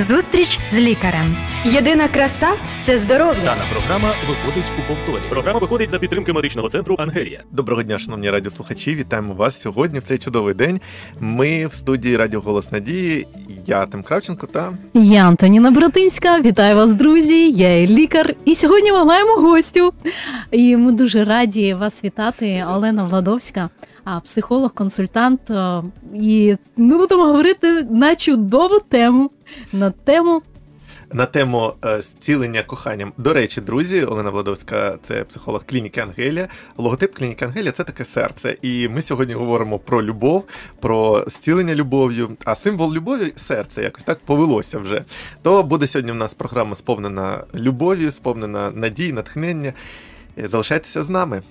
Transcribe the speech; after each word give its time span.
Зустріч 0.00 0.58
з 0.72 0.78
лікарем. 0.78 1.36
Єдина 1.64 2.08
краса 2.08 2.48
це 2.82 2.98
здоров'я. 2.98 3.44
Дана 3.44 3.62
програма 3.72 4.12
виходить 4.28 4.64
у 4.78 4.88
повторі. 4.88 5.22
Програма 5.28 5.58
виходить 5.58 5.90
за 5.90 5.98
підтримки 5.98 6.32
медичного 6.32 6.68
центру 6.68 6.96
Ангелія. 6.98 7.42
Доброго 7.50 7.82
дня, 7.82 7.98
шановні 7.98 8.30
радіослухачі. 8.30 8.94
Вітаємо 8.94 9.34
вас 9.34 9.60
сьогодні. 9.60 9.98
В 9.98 10.02
цей 10.02 10.18
чудовий 10.18 10.54
день. 10.54 10.80
Ми 11.20 11.66
в 11.66 11.74
студії 11.74 12.16
Радіо 12.16 12.40
Голос 12.40 12.72
Надії. 12.72 13.26
Я 13.66 13.86
Тим 13.86 14.02
Кравченко 14.02 14.46
та 14.46 14.72
Я 14.94 15.28
Антоніна 15.28 15.70
Братинська. 15.70 16.40
Вітаю 16.40 16.76
вас, 16.76 16.94
друзі. 16.94 17.50
Я 17.50 17.86
лікар. 17.86 18.34
І 18.44 18.54
сьогодні 18.54 18.92
ми 18.92 19.04
маємо 19.04 19.32
гостю. 19.32 19.92
І 20.50 20.76
ми 20.76 20.92
дуже 20.92 21.24
раді 21.24 21.74
вас 21.74 22.04
вітати, 22.04 22.64
Олена 22.70 23.04
Владовська. 23.04 23.70
Психолог, 24.24 24.74
консультант, 24.74 25.40
і 26.14 26.56
ми 26.76 26.98
будемо 26.98 27.24
говорити 27.24 27.82
на 27.82 28.16
чудову 28.16 28.80
тему 28.88 29.30
на 29.72 29.90
тему 29.90 30.42
на 31.12 31.26
тему 31.26 31.72
е, 31.84 32.02
зцілення 32.02 32.62
коханням. 32.62 33.12
До 33.16 33.32
речі, 33.32 33.60
друзі, 33.60 34.04
Олена 34.04 34.30
Владовська, 34.30 34.98
це 35.02 35.24
психолог 35.24 35.64
клініки 35.66 36.00
Ангелія. 36.00 36.48
Логотип 36.76 37.14
клініки 37.14 37.44
Ангелія 37.44 37.72
це 37.72 37.84
таке 37.84 38.04
серце. 38.04 38.56
І 38.62 38.88
ми 38.88 39.02
сьогодні 39.02 39.34
говоримо 39.34 39.78
про 39.78 40.02
любов, 40.02 40.44
про 40.80 41.24
зцілення 41.26 41.74
любов'ю. 41.74 42.36
А 42.44 42.54
символ 42.54 42.94
любові 42.94 43.32
серце 43.36 43.82
якось 43.82 44.04
так 44.04 44.18
повелося 44.18 44.78
вже. 44.78 45.04
То 45.42 45.62
буде 45.62 45.86
сьогодні 45.86 46.12
у 46.12 46.14
нас 46.14 46.34
програма 46.34 46.76
сповнена 46.76 47.44
любов'ю, 47.54 48.10
сповнена 48.10 48.70
надій, 48.70 49.12
натхнення. 49.12 49.72
Залишайтеся 50.36 51.02
з 51.02 51.08
нами. 51.08 51.42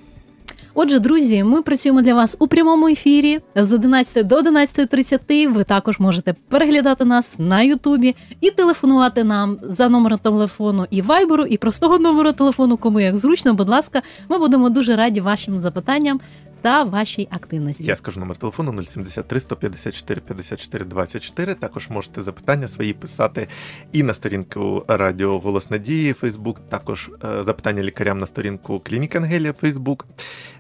Отже, 0.74 1.00
друзі, 1.00 1.44
ми 1.44 1.62
працюємо 1.62 2.02
для 2.02 2.14
вас 2.14 2.38
у 2.40 2.48
прямому 2.48 2.88
ефірі 2.88 3.40
з 3.56 3.74
11 3.74 4.28
до 4.28 4.36
11.30. 4.36 5.54
Ви 5.54 5.64
також 5.64 6.00
можете 6.00 6.36
переглядати 6.50 7.06
нас 7.06 7.40
на 7.40 7.62
Ютубі 7.62 8.16
і 8.42 8.52
телефонувати 8.52 9.24
нам 9.24 9.58
за 9.64 9.90
номером 9.90 10.20
телефону 10.20 10.86
і 10.90 11.02
вайберу, 11.02 11.46
і 11.46 11.58
простого 11.58 12.00
номеру 12.00 12.32
телефону, 12.32 12.78
кому 12.78 13.00
як 13.00 13.18
зручно. 13.18 13.54
Будь 13.54 13.70
ласка, 13.70 14.02
ми 14.30 14.38
будемо 14.38 14.70
дуже 14.70 14.96
раді 14.96 15.22
вашим 15.22 15.60
запитанням 15.60 16.20
та 16.62 16.84
вашій 16.84 17.28
активності. 17.32 17.84
Я 17.84 17.96
скажу 17.96 18.20
номер 18.20 18.38
телефону 18.38 18.84
073 18.84 19.40
154 19.40 20.22
54 20.22 20.86
24. 20.86 21.56
Також 21.56 21.90
можете 21.90 22.22
запитання 22.22 22.68
свої 22.68 22.94
писати 22.94 23.48
і 23.92 24.04
на 24.04 24.14
сторінку 24.14 24.86
Радіо 24.88 25.40
Голос 25.40 25.70
Надії 25.70 26.14
Фейсбук, 26.14 26.60
також 26.70 27.10
е, 27.24 27.44
запитання 27.44 27.84
лікарям 27.84 28.20
на 28.20 28.26
сторінку 28.26 28.80
Клініка 28.80 29.18
Ангелія 29.18 29.54
Фейсбук. 29.54 30.08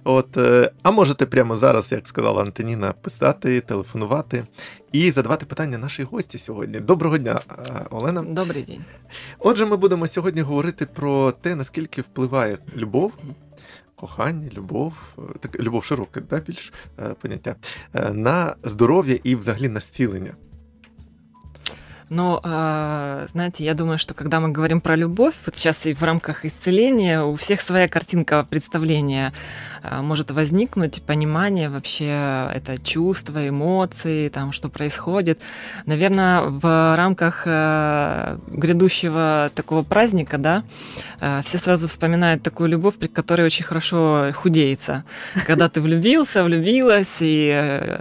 От, 0.03 0.37
е, 0.37 0.71
А 0.83 0.91
можете 0.91 1.25
прямо 1.25 1.55
зараз, 1.55 1.91
як 1.91 2.07
сказала 2.07 2.41
Антоніна, 2.41 2.93
писати, 2.93 3.61
телефонувати 3.61 4.45
і 4.91 5.11
задавати 5.11 5.45
питання 5.45 5.77
нашій 5.77 6.03
гості 6.03 6.37
сьогодні. 6.37 6.79
Доброго 6.79 7.17
дня, 7.17 7.41
е, 7.49 7.85
Олена. 7.89 8.21
Добрий 8.21 8.63
день. 8.63 8.81
Отже, 9.39 9.65
ми 9.65 9.77
будемо 9.77 10.07
сьогодні 10.07 10.41
говорити 10.41 10.85
про 10.85 11.31
те, 11.31 11.55
наскільки 11.55 12.01
впливає 12.01 12.57
любов 12.77 13.11
кохання, 13.98 14.50
любов, 14.52 14.94
е, 15.18 15.22
так 15.40 15.60
любов 15.60 15.84
широке, 15.84 16.20
да, 16.20 16.40
більш 16.40 16.72
е, 16.98 17.14
поняття, 17.20 17.56
е, 17.94 18.12
на 18.12 18.56
здоров'я 18.62 19.18
і 19.24 19.36
взагалі 19.36 19.68
на 19.68 19.80
зцілення. 19.80 20.34
Но, 22.09 22.39
знаете, 23.31 23.63
я 23.63 23.73
думаю, 23.73 23.97
что 23.97 24.13
когда 24.13 24.39
мы 24.39 24.49
говорим 24.49 24.81
про 24.81 24.95
любовь, 24.95 25.35
вот 25.45 25.55
сейчас 25.55 25.85
и 25.85 25.93
в 25.93 26.03
рамках 26.03 26.45
исцеления 26.45 27.21
у 27.21 27.35
всех 27.35 27.61
своя 27.61 27.87
картинка 27.87 28.45
представления 28.49 29.33
может 29.83 30.31
возникнуть, 30.31 31.01
понимание 31.03 31.69
вообще 31.69 32.49
это 32.53 32.77
чувства, 32.77 33.47
эмоции, 33.47 34.29
там, 34.29 34.51
что 34.51 34.69
происходит. 34.69 35.39
Наверное, 35.85 36.41
в 36.41 36.95
рамках 36.97 37.45
грядущего 37.45 39.51
такого 39.53 39.83
праздника, 39.83 40.37
да, 40.37 40.63
все 41.43 41.57
сразу 41.57 41.87
вспоминают 41.87 42.43
такую 42.43 42.69
любовь, 42.69 42.95
при 42.95 43.07
которой 43.07 43.45
очень 43.45 43.65
хорошо 43.65 44.31
худеется. 44.33 45.03
Когда 45.45 45.69
ты 45.69 45.79
влюбился, 45.79 46.43
влюбилась, 46.43 47.17
и 47.19 47.97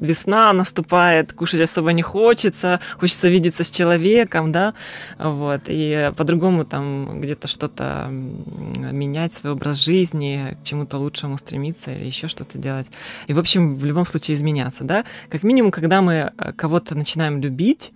весна 0.00 0.52
наступает, 0.52 1.32
кушать 1.32 1.60
особо 1.60 1.92
не 1.92 2.02
хочется, 2.02 2.80
хочется 2.98 3.28
видеться 3.28 3.64
с 3.64 3.70
человеком, 3.70 4.52
да, 4.52 4.74
вот, 5.18 5.62
и 5.66 6.12
по-другому 6.16 6.64
там 6.64 7.20
где-то 7.20 7.46
что-то 7.48 8.08
менять, 8.10 9.34
свой 9.34 9.52
образ 9.52 9.78
жизни, 9.78 10.56
к 10.60 10.66
чему-то 10.66 10.98
лучшему 10.98 11.38
стремиться 11.38 11.92
или 11.92 12.04
еще 12.04 12.28
что-то 12.28 12.58
делать. 12.58 12.86
И, 13.26 13.32
в 13.32 13.38
общем, 13.38 13.76
в 13.76 13.84
любом 13.84 14.06
случае 14.06 14.36
изменяться, 14.36 14.84
да. 14.84 15.04
Как 15.30 15.42
минимум, 15.42 15.70
когда 15.70 16.00
мы 16.00 16.32
э, 16.36 16.52
кого-то 16.52 16.94
начинаем 16.94 17.40
любить, 17.40 17.92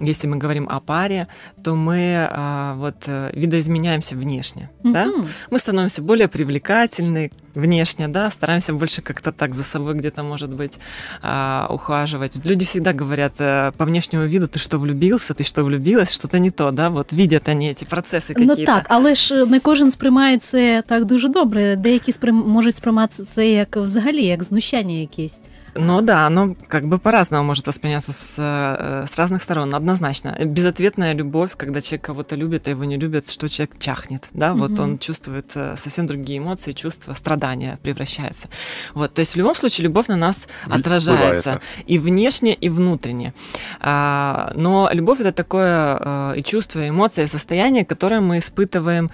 если 0.00 0.26
мы 0.26 0.36
говорим 0.36 0.68
о 0.68 0.80
паре, 0.80 1.28
то 1.62 1.74
мы 1.74 2.28
а, 2.30 2.74
вот 2.74 2.96
э, 3.06 3.30
видоизменяемся 3.34 4.16
внешне, 4.16 4.70
mm-hmm. 4.82 4.92
да? 4.92 5.10
Мы 5.50 5.58
становимся 5.58 6.02
более 6.02 6.28
привлекательны 6.28 7.30
внешне, 7.54 8.08
да, 8.08 8.30
стараемся 8.30 8.72
больше 8.74 9.02
как-то 9.02 9.32
так 9.32 9.54
за 9.54 9.64
собой 9.64 9.94
где-то, 9.94 10.22
может 10.22 10.50
быть, 10.50 10.78
а, 11.22 11.66
ухаживать. 11.70 12.36
Люди 12.44 12.64
всегда 12.64 12.92
говорят 12.92 13.34
э, 13.38 13.72
по 13.76 13.84
внешнему 13.84 14.24
виду, 14.24 14.46
ты 14.46 14.58
что 14.58 14.78
влюбился, 14.78 15.34
ты 15.34 15.44
что 15.44 15.64
влюбилась, 15.64 16.12
что-то 16.12 16.38
не 16.38 16.50
то, 16.50 16.70
да, 16.70 16.90
вот 16.90 17.12
видят 17.12 17.48
они 17.48 17.70
эти 17.70 17.84
процессы 17.84 18.34
какие-то. 18.34 18.56
Ну 18.58 18.66
так, 18.66 18.86
але 18.88 19.14
ж 19.14 19.46
не 19.46 19.60
кожен 19.60 19.90
сприймає 19.90 20.38
це 20.38 20.82
так 20.86 21.04
дуже 21.04 21.28
добре. 21.28 21.76
Деякі 21.76 22.12
сприйм... 22.12 22.36
можуть 22.36 22.76
сприймати 22.76 23.22
це 23.22 23.50
як 23.50 23.76
взагалі, 23.76 24.24
як 24.24 24.42
знущання 24.42 24.94
якесь. 24.94 25.40
Ну 25.73 26.01
да, 26.01 26.27
оно 26.27 26.55
как 26.67 26.85
бы 26.87 26.97
по-разному 26.97 27.43
может 27.43 27.65
восприняться 27.67 28.11
с, 28.11 28.35
э, 28.37 29.05
с 29.11 29.17
разных 29.17 29.41
сторон, 29.41 29.73
однозначно. 29.73 30.35
Безответная 30.43 31.13
любовь, 31.13 31.51
когда 31.55 31.81
человек 31.81 32.05
кого-то 32.05 32.35
любит, 32.35 32.67
а 32.67 32.71
его 32.71 32.83
не 32.83 32.97
любят, 32.97 33.29
что 33.29 33.47
человек 33.47 33.79
чахнет, 33.79 34.27
да, 34.33 34.49
mm-hmm. 34.49 34.57
вот 34.57 34.79
он 34.79 34.99
чувствует 34.99 35.51
э, 35.55 35.75
совсем 35.77 36.07
другие 36.07 36.39
эмоции, 36.39 36.73
чувства, 36.73 37.13
страдания 37.13 37.79
превращается. 37.83 38.49
Вот, 38.93 39.13
то 39.13 39.21
есть 39.21 39.33
в 39.33 39.37
любом 39.37 39.55
случае 39.55 39.85
любовь 39.85 40.07
на 40.07 40.17
нас 40.17 40.47
отражается 40.65 41.61
и 41.85 41.97
внешне, 41.97 42.53
и 42.53 42.67
внутренне. 42.67 43.33
А, 43.79 44.51
но 44.55 44.89
любовь 44.91 45.21
это 45.21 45.31
такое 45.31 45.97
э, 45.99 46.33
и 46.37 46.43
чувство, 46.43 46.83
и 46.83 46.89
эмоции, 46.89 47.23
и 47.23 47.27
состояние, 47.27 47.85
которое 47.85 48.19
мы 48.19 48.39
испытываем 48.39 49.09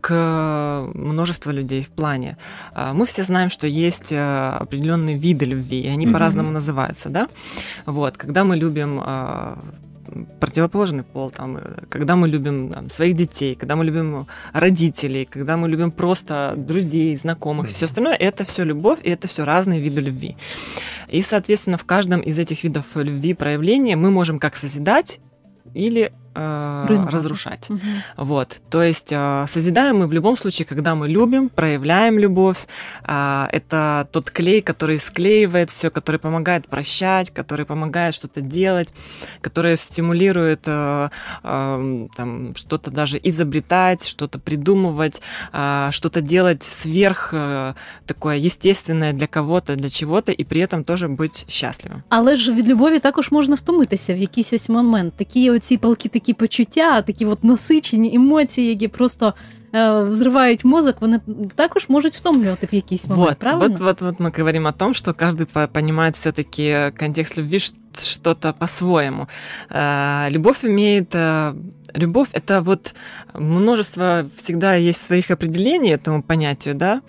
к 0.00 0.90
множеству 0.92 1.52
людей 1.52 1.82
в 1.82 1.88
плане. 1.88 2.36
А, 2.74 2.92
мы 2.92 3.06
все 3.06 3.24
знаем, 3.24 3.48
что 3.48 3.66
есть 3.66 4.12
определенные 4.12 5.16
виды 5.16 5.46
любви, 5.46 5.80
и 5.80 5.88
они 5.88 6.01
они 6.02 6.10
mm-hmm. 6.10 6.12
по-разному 6.12 6.50
называются, 6.50 7.08
да? 7.08 7.28
Вот, 7.86 8.16
когда 8.16 8.44
мы 8.44 8.56
любим 8.56 9.00
э, 9.04 9.54
противоположный 10.40 11.04
пол, 11.04 11.30
там, 11.30 11.56
э, 11.56 11.60
когда 11.88 12.16
мы 12.16 12.28
любим 12.28 12.72
там, 12.72 12.90
своих 12.90 13.14
детей, 13.14 13.54
когда 13.54 13.76
мы 13.76 13.84
любим 13.84 14.26
родителей, 14.52 15.24
когда 15.24 15.56
мы 15.56 15.68
любим 15.68 15.90
просто 15.90 16.54
друзей, 16.56 17.16
знакомых, 17.16 17.66
mm-hmm. 17.66 17.74
все 17.74 17.86
остальное, 17.86 18.14
это 18.14 18.44
все 18.44 18.64
любовь, 18.64 18.98
и 19.02 19.10
это 19.10 19.28
все 19.28 19.44
разные 19.44 19.80
виды 19.80 20.00
любви. 20.00 20.36
И, 21.08 21.22
соответственно, 21.22 21.76
в 21.76 21.84
каждом 21.84 22.20
из 22.20 22.38
этих 22.38 22.64
видов 22.64 22.84
любви 22.94 23.34
проявления 23.34 23.96
мы 23.96 24.10
можем 24.10 24.38
как 24.38 24.56
созидать 24.56 25.20
или 25.74 26.12
э, 26.37 27.09
разрушать. 27.11 27.69
Угу. 27.69 27.79
Вот, 28.17 28.61
то 28.69 28.83
есть 28.83 29.11
э, 29.11 29.45
созидаем 29.47 29.97
мы 29.97 30.07
в 30.07 30.13
любом 30.13 30.37
случае, 30.37 30.65
когда 30.65 30.95
мы 30.95 31.07
любим, 31.07 31.49
проявляем 31.49 32.19
любовь. 32.19 32.67
Э, 33.03 33.47
это 33.51 34.07
тот 34.11 34.29
клей, 34.29 34.61
который 34.61 34.99
склеивает 34.99 35.69
все, 35.69 35.89
который 35.89 36.19
помогает 36.19 36.67
прощать, 36.67 37.31
который 37.31 37.65
помогает 37.65 38.13
что-то 38.15 38.41
делать, 38.41 38.89
который 39.41 39.77
стимулирует 39.77 40.67
э, 40.67 41.09
э, 41.43 42.07
там 42.15 42.55
что-то 42.55 42.91
даже 42.91 43.19
изобретать, 43.23 44.07
что-то 44.07 44.39
придумывать, 44.39 45.21
э, 45.53 45.89
что-то 45.91 46.21
делать 46.21 46.63
сверх 46.63 47.33
э, 47.33 47.73
такое 48.05 48.37
естественное 48.37 49.13
для 49.13 49.27
кого-то, 49.27 49.75
для 49.75 49.89
чего-то, 49.89 50.31
і 50.31 50.43
при 50.43 50.61
этом 50.61 50.83
теж 50.83 51.03
бути 51.03 51.39
щасливим. 51.47 52.01
Але 52.09 52.35
ж 52.35 52.53
від 52.53 52.67
любові 52.67 52.99
також 52.99 53.31
можна 53.31 53.55
втомитися 53.55 54.13
в 54.13 54.17
якийсь 54.17 54.53
ось 54.53 54.69
момент. 54.69 55.13
Такі 55.17 55.51
оці 55.51 55.77
палки 55.77 56.09
такі 56.09 56.20
почуття, 56.37 57.01
такі 57.01 57.25
от 57.25 57.43
насичені 57.43 58.15
емоції, 58.15 58.67
які 58.69 58.87
просто 58.87 59.33
э, 59.73 60.09
взрывают 60.09 60.65
мозок, 60.65 60.95
вони 61.01 61.19
також 61.55 61.89
можуть 61.89 62.15
втомлювати 62.15 62.67
в 62.71 62.73
якийсь 62.73 63.07
момент, 63.07 63.29
вот, 63.29 63.37
правильно? 63.37 63.67
Вот, 63.67 63.79
вот, 63.79 64.01
вот 64.01 64.19
мы 64.19 64.37
говорим 64.37 64.67
о 64.67 64.71
том, 64.71 64.93
что 64.93 65.11
каждый 65.11 65.67
понимает 65.67 66.15
все-таки 66.15 66.91
контекст 66.99 67.37
любви 67.37 67.59
что-то 67.97 68.53
по-своему. 68.53 69.27
Э, 69.69 70.29
любовь 70.29 70.65
имеет 70.65 71.15
э, 71.15 71.53
любовь 71.94 72.28
это 72.32 72.60
вот 72.60 72.94
множество 73.34 74.28
всегда 74.36 74.74
есть 74.74 75.02
своих 75.02 75.30
определений 75.30 75.90
этому 75.90 76.22
понятию, 76.22 76.74
да, 76.74 77.02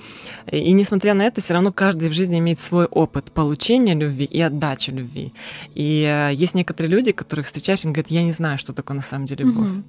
и 0.52 0.72
несмотря 0.74 1.14
на 1.14 1.24
это, 1.24 1.42
все 1.42 1.54
равно 1.54 1.72
каждый 1.72 2.10
в 2.10 2.14
жизни 2.14 2.40
имеет 2.40 2.60
свой 2.60 2.86
опыт 2.86 3.32
получения 3.32 3.96
любви 3.96 4.26
и 4.26 4.42
отдачи 4.42 4.92
любви. 4.92 5.34
И 5.74 6.32
есть 6.34 6.56
некоторые 6.56 6.92
люди, 6.92 7.12
которых 7.12 7.46
встречаешь, 7.46 7.84
и 7.84 7.88
говорят, 7.88 8.12
я 8.12 8.24
не 8.24 8.32
знаю, 8.32 8.58
что 8.58 8.74
такое 8.74 8.98
на 8.98 9.04
самом 9.04 9.26
деле 9.26 9.46
любовь. 9.46 9.70
Mm-hmm. 9.70 9.84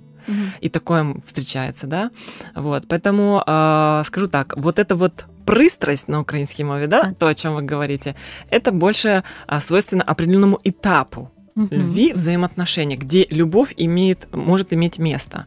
И 0.61 0.69
такое 0.71 1.17
встречается, 1.27 1.87
да. 1.87 2.11
Вот, 2.55 2.85
поэтому 2.89 3.43
э, 3.47 4.03
скажу 4.07 4.29
так, 4.29 4.57
вот 4.57 4.79
это 4.79 4.97
вот 4.97 5.27
пристрасть 5.45 6.09
на 6.09 6.21
украинской 6.21 6.63
мове, 6.63 6.87
да, 6.87 7.15
то, 7.19 7.27
о 7.27 7.35
чем 7.35 7.55
вы 7.55 7.63
говорите, 7.63 8.17
это 8.49 8.73
больше 8.73 9.23
свойственно 9.61 10.03
определенному 10.03 10.59
этапу. 10.65 11.31
Любви 11.57 12.13
взаимоотношения, 12.13 12.97
где 12.97 13.27
любовь 13.31 13.75
имеет, 13.77 14.29
может 14.33 14.73
иметь 14.73 14.99
место, 14.99 15.47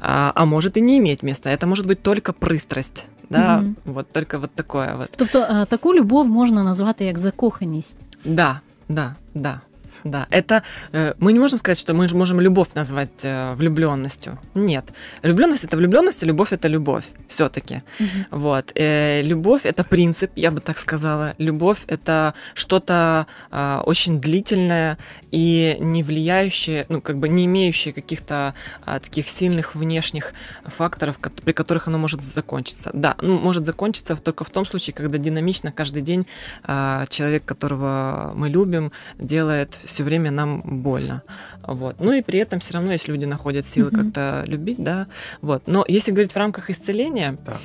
а, 0.00 0.32
а 0.34 0.44
может 0.44 0.76
и 0.76 0.80
не 0.80 0.98
иметь 0.98 1.22
места. 1.22 1.50
Это 1.50 1.66
может 1.66 1.86
быть 1.86 2.02
только 2.02 2.32
пристрасть, 2.32 3.06
да, 3.30 3.58
Мгм. 3.58 3.76
вот 3.84 4.12
только 4.12 4.38
вот 4.38 4.50
такое 4.54 4.94
вот. 4.96 5.10
Тобто 5.16 5.38
е, 5.38 5.64
таку 5.66 5.94
любов 5.94 6.28
можна 6.28 6.62
назвати 6.62 7.04
як 7.04 7.18
закоханість. 7.18 7.98
Да, 8.24 8.60
да, 8.88 9.14
да. 9.34 9.60
Да, 10.06 10.26
это 10.30 10.62
э, 10.92 11.14
мы 11.18 11.32
не 11.32 11.38
можем 11.40 11.58
сказать, 11.58 11.78
что 11.78 11.94
мы 11.94 12.08
же 12.08 12.16
можем 12.16 12.40
любовь 12.40 12.68
назвать 12.74 13.24
э, 13.24 13.54
влюбленностью. 13.54 14.38
Нет, 14.54 14.84
влюбленность 15.22 15.64
это 15.64 15.76
влюбленность, 15.76 16.22
а 16.22 16.26
любовь 16.26 16.52
это 16.52 16.68
любовь, 16.68 17.04
все-таки. 17.28 17.82
Вот. 18.30 18.72
Э, 18.74 19.22
любовь 19.22 19.62
это 19.64 19.84
принцип, 19.84 20.30
я 20.36 20.50
бы 20.50 20.60
так 20.60 20.78
сказала. 20.78 21.34
Любовь 21.38 21.78
это 21.86 22.34
что-то 22.54 23.26
а, 23.50 23.82
очень 23.84 24.20
длительное 24.20 24.98
и 25.30 25.76
не 25.80 26.02
влияющее, 26.02 26.86
ну, 26.88 27.00
как 27.00 27.18
бы 27.18 27.28
не 27.28 27.44
имеющее 27.46 27.92
каких-то 27.92 28.54
а, 28.84 29.00
таких 29.00 29.28
сильных 29.28 29.74
внешних 29.74 30.32
факторов, 30.64 31.18
при 31.18 31.52
которых 31.52 31.88
оно 31.88 31.98
может 31.98 32.24
закончиться. 32.24 32.90
Да, 32.92 33.16
ну, 33.20 33.38
может 33.38 33.66
закончиться 33.66 34.16
только 34.16 34.44
в 34.44 34.50
том 34.50 34.64
случае, 34.64 34.94
когда 34.94 35.18
динамично 35.18 35.72
каждый 35.72 36.02
день 36.02 36.26
а, 36.64 37.06
человек, 37.06 37.44
которого 37.44 38.32
мы 38.34 38.48
любим, 38.48 38.92
делает 39.18 39.76
все 39.84 39.95
время 40.04 40.30
нам 40.30 40.62
больно. 40.82 41.22
Вот. 41.66 41.96
Ну 42.00 42.12
и 42.12 42.22
при 42.22 42.38
этом 42.38 42.60
все 42.60 42.74
равно 42.74 42.92
есть 42.92 43.08
люди 43.08 43.24
находят 43.24 43.66
силы 43.66 43.90
Мгм. 43.90 44.04
как-то 44.04 44.44
любить, 44.46 44.82
да. 44.82 45.06
Вот. 45.42 45.62
Но 45.66 45.84
если 45.88 46.12
говорить 46.12 46.32
в 46.32 46.36
рамках 46.36 46.70
исцеления, 46.70 47.36
Да. 47.46 47.56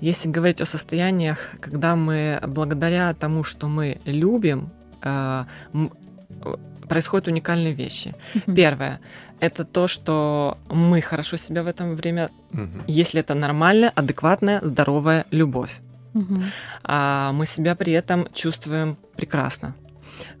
если 0.00 0.28
говорить 0.28 0.60
о 0.60 0.66
состояниях, 0.66 1.38
когда 1.60 1.96
мы 1.96 2.40
благодаря 2.46 3.14
тому, 3.14 3.44
что 3.44 3.68
мы 3.68 3.98
любим, 4.04 4.70
э, 5.02 5.44
происходят 6.88 7.28
уникальные 7.28 7.74
вещи. 7.74 8.14
Мгм. 8.34 8.54
Первое 8.56 9.00
это 9.40 9.64
то, 9.64 9.86
что 9.88 10.58
мы 10.68 11.00
хорошо 11.00 11.36
себя 11.36 11.62
в 11.62 11.68
это 11.68 11.84
время, 11.84 12.28
Мгм. 12.50 12.82
если 12.88 13.20
это 13.20 13.34
нормальная, 13.34 13.90
адекватная, 13.90 14.60
здоровая 14.62 15.26
любовь 15.30 15.70
Мгм. 16.14 16.42
а 16.82 17.32
мы 17.32 17.46
себя 17.46 17.74
при 17.76 17.92
этом 17.92 18.26
чувствуем 18.34 18.96
прекрасно. 19.16 19.74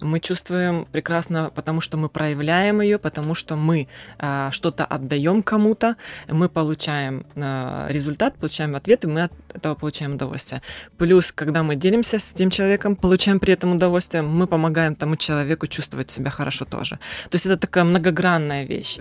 Мы 0.00 0.20
чувствуем 0.20 0.86
прекрасно, 0.92 1.50
потому 1.54 1.80
что 1.80 1.96
мы 1.96 2.08
проявляем 2.08 2.80
ее, 2.80 2.98
потому 2.98 3.34
что 3.34 3.56
мы 3.56 3.88
а, 4.18 4.50
что-то 4.50 4.84
отдаем 4.84 5.42
кому-то, 5.42 5.96
мы 6.28 6.48
получаем 6.48 7.26
а, 7.36 7.86
результат, 7.88 8.36
получаем 8.36 8.76
ответ, 8.76 9.04
и 9.04 9.06
мы 9.06 9.24
от 9.24 9.32
этого 9.54 9.74
получаем 9.74 10.14
удовольствие. 10.14 10.62
Плюс, 10.96 11.32
когда 11.32 11.62
мы 11.62 11.76
делимся 11.76 12.18
с 12.18 12.32
тем 12.32 12.50
человеком, 12.50 12.96
получаем 12.96 13.40
при 13.40 13.52
этом 13.54 13.74
удовольствие, 13.74 14.22
мы 14.22 14.46
помогаем 14.46 14.94
тому 14.94 15.16
человеку 15.16 15.66
чувствовать 15.66 16.10
себя 16.10 16.30
хорошо 16.30 16.64
тоже. 16.64 16.98
То 17.30 17.34
есть 17.34 17.46
это 17.46 17.56
такая 17.56 17.84
многогранная 17.84 18.64
вещь. 18.64 18.98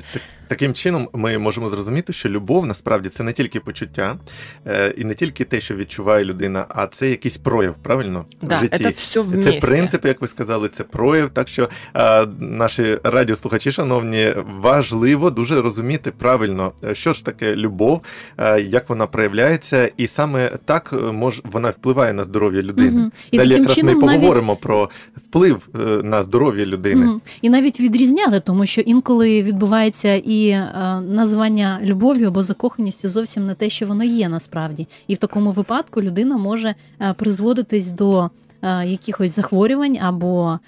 Так- 0.47 0.57
Таким 0.57 0.73
чином, 0.73 1.09
ми 1.13 1.37
можемо 1.37 1.69
зрозуміти, 1.69 2.13
що 2.13 2.29
любов 2.29 2.65
насправді 2.65 3.09
це 3.09 3.23
не 3.23 3.33
тільки 3.33 3.59
почуття, 3.59 4.15
е, 4.67 4.93
і 4.97 5.03
не 5.03 5.15
тільки 5.15 5.43
те, 5.43 5.61
що 5.61 5.75
відчуває 5.75 6.25
людина, 6.25 6.65
а 6.69 6.87
це 6.87 7.09
якийсь 7.09 7.37
прояв, 7.37 7.75
правильно? 7.83 8.25
Да, 8.41 8.57
в 8.57 8.61
житті. 8.61 8.83
это 8.83 8.89
все 8.89 9.41
Це 9.41 9.51
принцип, 9.51 10.05
як 10.05 10.21
ви 10.21 10.27
сказали, 10.27 10.69
це 10.69 10.83
прояв. 10.83 11.29
Так 11.29 11.47
що 11.47 11.69
е, 11.95 12.25
наші 12.39 12.99
радіослухачі, 13.03 13.71
шановні, 13.71 14.33
важливо 14.59 15.29
дуже 15.29 15.61
розуміти 15.61 16.11
правильно, 16.17 16.71
е, 16.83 16.95
що 16.95 17.13
ж 17.13 17.25
таке 17.25 17.55
любов, 17.55 18.01
як 18.69 18.89
вона 18.89 19.07
проявляється, 19.07 19.91
і 19.97 20.07
саме 20.07 20.51
так 20.65 20.93
мож 21.13 21.41
вона 21.43 21.69
впливає 21.69 22.13
на 22.13 22.23
здоров'я 22.23 22.61
людини. 22.61 22.91
Мгм. 22.91 23.11
І 23.31 23.37
Далі 23.37 23.49
якраз 23.49 23.69
ми 23.69 23.75
чином 23.75 23.99
навіть 23.99 24.19
поговоримо 24.19 24.55
про 24.55 24.89
вплив 25.17 25.69
на 26.03 26.23
здоров'я 26.23 26.65
людини. 26.65 27.05
Мгм. 27.05 27.21
І 27.41 27.49
навіть 27.49 27.79
відрізняти, 27.79 28.39
тому 28.39 28.65
що 28.65 28.81
інколи 28.81 29.43
відбувається 29.43 30.21
і 30.25 30.36
е, 30.45 31.01
названня 31.01 31.79
любов'ю 31.83 32.27
або 32.27 32.43
закоханістю 32.43 33.09
зовсім 33.09 33.45
не 33.45 33.53
те, 33.53 33.69
що 33.69 33.85
воно 33.85 34.03
є 34.03 34.29
насправді. 34.29 34.87
І 35.07 35.13
в 35.13 35.17
такому 35.17 35.51
випадку 35.51 36.01
людина 36.01 36.37
може 36.37 36.75
е, 37.01 37.13
призводитись 37.13 37.91
до 37.91 38.29
е, 38.61 38.87
якихось 38.87 39.31
захворювань 39.35 39.97
або 39.97 40.59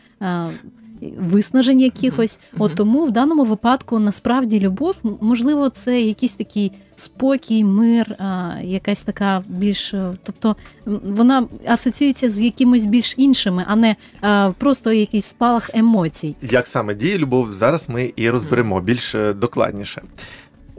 виснажень 1.20 1.82
якихось. 1.82 2.40
Мгм. 2.54 2.62
От 2.62 2.76
тому 2.76 3.06
в 3.06 3.12
даному 3.12 3.44
випадку 3.44 4.00
насправді 4.00 4.60
любов, 4.60 4.96
можливо, 5.22 5.70
це 5.70 6.02
якийсь 6.02 6.36
такий 6.36 6.72
спокій, 6.96 7.64
мир, 7.64 8.16
а, 8.20 8.52
якась 8.64 9.04
така 9.04 9.44
більш, 9.48 9.94
е, 9.94 10.14
тобто 10.24 10.56
вона 10.86 11.48
асоціюється 11.68 12.30
з 12.30 12.42
якимось 12.42 12.86
більш 12.86 13.14
іншими, 13.18 13.66
а 13.68 13.76
не 13.76 13.96
а, 14.22 14.52
просто 14.58 14.92
якийсь 14.92 15.26
спалах 15.26 15.70
емоцій. 15.74 16.36
Як 16.42 16.68
саме 16.68 16.96
діє 16.96 17.18
любов, 17.18 17.54
зараз 17.54 17.90
ми 17.90 18.14
і 18.16 18.30
розберемо 18.30 18.82
більш 18.82 19.16
е, 19.16 19.34
докладніше. 19.34 20.02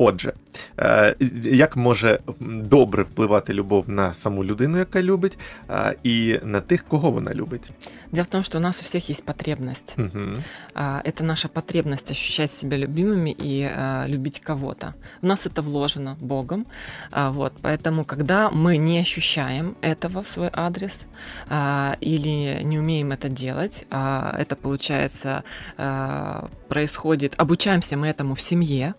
Отже, 0.02 0.32
як 1.44 1.76
може 1.76 2.18
добре 2.40 3.02
впливати 3.02 3.54
любов 3.54 3.88
на 3.88 4.14
саму 4.14 4.44
людину, 4.44 4.78
яка 4.78 5.02
любить, 5.02 5.38
і 6.02 6.38
на 6.42 6.60
тих, 6.60 6.84
кого 6.84 7.10
вона 7.10 7.34
любить? 7.34 7.70
Дело 8.12 8.24
в 8.24 8.26
том, 8.26 8.42
что 8.42 8.58
у 8.58 8.60
нас 8.60 8.80
у 8.80 8.82
всех 8.82 9.10
есть 9.10 9.24
потребность. 9.24 9.94
Угу. 9.98 10.36
А, 10.74 11.00
Это 11.04 11.22
наша 11.22 11.48
потребность 11.48 12.10
ощущать 12.10 12.50
себя 12.50 12.76
любимыми 12.76 13.30
и 13.30 13.62
а, 13.62 14.06
любить 14.08 14.40
кого-то. 14.40 14.94
В 15.22 15.26
нас 15.26 15.46
это 15.46 15.62
вложено 15.62 16.16
Богом. 16.20 16.66
А, 17.12 17.30
Вот, 17.30 17.52
поэтому, 17.62 18.04
когда 18.04 18.50
мы 18.50 18.78
не 18.78 19.00
ощущаем 19.00 19.76
этого 19.82 20.22
в 20.22 20.28
свой 20.28 20.50
адрес 20.52 21.00
а, 21.48 21.96
или 22.00 22.62
не 22.64 22.78
умеем 22.78 23.12
это 23.12 23.28
делать, 23.28 23.86
это 23.90 24.56
получается 24.62 25.42
происходит, 26.68 27.34
обучаемся 27.36 27.96
мы 27.96 28.08
этому 28.08 28.34
в 28.34 28.40
семье. 28.40 28.94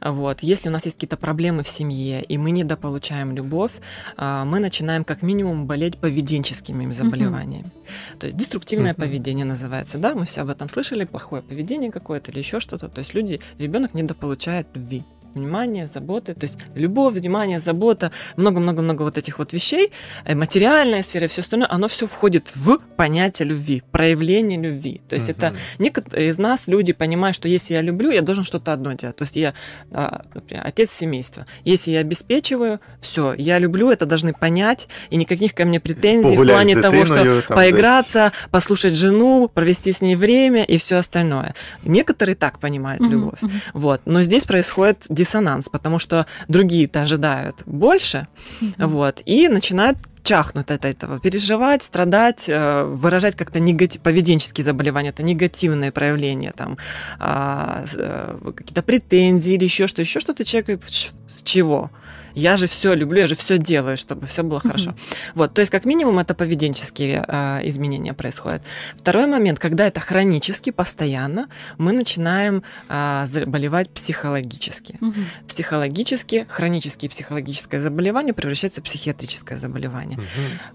Вот. 0.00 0.40
Если 0.42 0.68
у 0.68 0.72
нас 0.72 0.84
есть 0.84 0.96
какие-то 0.96 1.16
проблемы 1.16 1.62
в 1.62 1.68
семье, 1.68 2.22
и 2.22 2.38
мы 2.38 2.50
недополучаем 2.50 3.32
любовь, 3.34 3.72
а, 4.16 4.44
мы 4.44 4.58
начинаем 4.60 5.04
как 5.04 5.22
минимум 5.22 5.66
болеть 5.66 5.98
поведенческими 5.98 6.90
заболеваниями. 6.92 7.70
То 8.18 8.26
есть 8.26 8.38
деструктивное 8.38 8.92
Мгм. 8.92 9.00
поведение 9.00 9.44
называется, 9.44 9.98
да, 9.98 10.14
мы 10.14 10.24
все 10.24 10.42
об 10.42 10.48
этом 10.48 10.68
слышали, 10.68 11.04
плохое 11.04 11.42
поведение 11.42 11.90
какое-то 11.90 12.30
или 12.32 12.38
еще 12.38 12.60
что-то. 12.60 12.88
То 12.88 13.00
есть 13.00 13.14
люди, 13.14 13.40
ребенок 13.58 13.94
недополучает 13.94 14.66
любви 14.74 15.04
внимание, 15.34 15.86
заботы, 15.86 16.34
то 16.34 16.44
есть 16.44 16.58
любовь, 16.74 17.14
внимание, 17.14 17.60
забота, 17.60 18.10
много-много-много 18.36 19.02
вот 19.02 19.18
этих 19.18 19.38
вот 19.38 19.52
вещей, 19.52 19.92
э, 20.24 20.34
материальная 20.34 21.02
сфера 21.02 21.26
и 21.26 21.28
все 21.28 21.42
остальное, 21.42 21.68
оно 21.70 21.88
все 21.88 22.06
входит 22.06 22.50
в 22.54 22.78
понятие 22.96 23.48
любви, 23.48 23.80
в 23.80 23.90
проявление 23.90 24.60
любви. 24.60 25.00
То 25.08 25.16
есть 25.16 25.28
это 25.28 25.54
некоторые 25.78 26.30
из 26.30 26.38
нас, 26.38 26.68
люди, 26.68 26.92
понимают, 26.92 27.36
что 27.36 27.48
если 27.48 27.74
я 27.74 27.82
люблю, 27.82 28.10
я 28.10 28.22
должен 28.22 28.44
что-то 28.44 28.72
одно 28.72 28.92
делать. 28.92 29.16
То 29.16 29.24
есть 29.24 29.36
я, 29.36 29.54
а, 29.90 30.22
например, 30.34 30.62
отец 30.66 30.90
семейства. 30.90 31.46
Если 31.64 31.92
я 31.92 32.00
обеспечиваю, 32.00 32.80
все, 33.00 33.34
я 33.34 33.58
люблю, 33.58 33.90
это 33.90 34.06
должны 34.06 34.32
понять, 34.32 34.88
и 35.10 35.16
никаких 35.16 35.54
ко 35.54 35.64
мне 35.64 35.80
претензий 35.80 36.36
в 36.36 36.38
Погулять 36.38 36.56
плане 36.56 36.74
з 36.74 36.82
того, 36.82 37.04
что 37.04 37.14
дитиною, 37.16 37.42
там, 37.42 37.56
поиграться, 37.56 38.32
послушать 38.50 38.94
жену, 38.94 39.48
провести 39.52 39.92
с 39.92 40.00
ней 40.00 40.16
время 40.16 40.64
и 40.64 40.76
все 40.76 40.96
остальное. 40.96 41.54
Некоторые 41.84 42.36
так 42.36 42.58
понимают 42.58 43.00
Мгм, 43.00 43.10
любовь. 43.10 43.38
Вот. 43.72 44.00
Но 44.04 44.22
здесь 44.22 44.44
происходит 44.44 45.06
диссонанс, 45.24 45.68
потому 45.68 45.98
что 45.98 46.24
другие-то 46.48 47.02
ожидают 47.02 47.62
больше, 47.66 48.26
Мгм. 48.60 48.88
вот, 48.88 49.22
и 49.28 49.48
начинают 49.48 49.98
чахнуть 50.22 50.70
от 50.70 50.84
этого, 50.84 51.18
переживать, 51.18 51.82
страдать, 51.82 52.48
э, 52.48 52.84
выражать 52.84 53.36
как-то 53.36 53.58
негатив, 53.60 54.00
поведенческие 54.02 54.64
заболевания, 54.64 55.10
это 55.10 55.22
негативное 55.22 55.90
проявление, 55.92 56.52
там, 56.52 56.76
а, 57.18 57.84
э, 57.94 58.52
какие-то 58.56 58.82
претензии 58.82 59.54
или 59.54 59.64
еще 59.64 59.86
что, 59.86 60.02
еще 60.02 60.20
что-то. 60.20 60.44
Человек 60.44 60.66
говорит, 60.66 60.86
«Ч- 60.90 61.10
с 61.28 61.42
чего? 61.42 61.90
Я 62.34 62.56
же 62.56 62.66
все 62.66 62.94
люблю, 62.94 63.20
я 63.20 63.26
же 63.26 63.34
все 63.34 63.58
делаю, 63.58 63.96
чтобы 63.96 64.26
все 64.26 64.42
было 64.42 64.60
хорошо. 64.60 64.94
Вот, 65.34 65.54
то 65.54 65.60
есть, 65.60 65.70
как 65.70 65.84
минимум, 65.84 66.18
это 66.18 66.34
поведенческие 66.34 67.24
э, 67.26 67.60
изменения 67.68 68.12
происходят. 68.14 68.62
Второй 68.96 69.26
момент, 69.26 69.58
когда 69.58 69.86
это 69.86 70.00
хронически, 70.00 70.70
постоянно, 70.70 71.48
мы 71.78 71.92
начинаем 71.92 72.62
а, 72.88 73.26
заболевать 73.26 73.90
психологически. 73.90 74.98
Мгм. 75.00 75.26
Психологически, 75.48 76.46
хронические 76.48 77.10
психологическое 77.10 77.80
заболевание 77.80 78.34
превращается 78.34 78.80
в 78.80 78.84
психиатрическое 78.84 79.58
заболевание. 79.58 80.18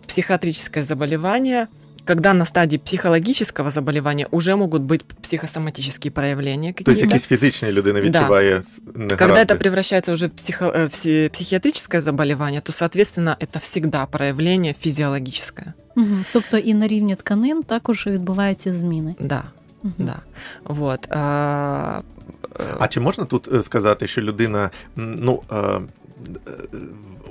Психиатрическое 0.08 0.84
заболевание 0.84 1.68
когда 2.05 2.33
на 2.35 2.45
стадии 2.45 2.79
психологического 2.79 3.71
заболевания 3.71 4.27
уже 4.31 4.57
могут 4.57 4.83
быть 4.83 5.05
психосоматические 5.23 6.11
проявления 6.11 6.73
Тобто 6.77 6.85
какие-то. 6.93 7.15
якісь 7.15 7.27
фізичні 7.27 7.73
людина 7.73 8.01
Да. 8.01 8.07
відчуває 8.07 8.57
с- 8.57 8.81
Когда 8.95 9.27
негаразди. 9.27 9.55
это 9.55 9.59
превращается 9.59 10.13
уже 10.13 10.27
в 10.27 10.31
психо- 10.31 10.73
э, 10.77 10.85
в 10.87 10.91
пси- 10.91 11.29
психиатрическое 11.29 12.01
заболевание, 12.01 12.61
то, 12.61 12.73
соответственно, 12.73 13.37
это 13.41 13.59
всегда 13.61 14.07
проявление 14.07 14.73
физиологическое. 14.73 15.73
Мгм. 15.97 16.25
Тобто 16.33 16.59
і 16.59 16.75
на 16.75 16.89
рівні 16.89 17.15
тканин 17.17 17.63
також 17.63 18.07
відбуваються 18.07 18.73
зміни. 18.73 19.15
Да, 19.21 19.43
Мгм. 19.83 19.95
да. 19.99 20.17
Вот. 20.65 21.07
а, 21.13 22.01
э, 22.55 22.65
А 22.79 22.89
чи 22.89 23.01
можна 23.01 23.25
тут 23.25 23.49
е, 23.55 23.63
сказати, 23.63 24.07
що 24.07 24.23
людина 24.23 24.71
м, 24.99 25.17
ну, 25.19 25.43
е, 25.53 25.55
е, 25.57 25.81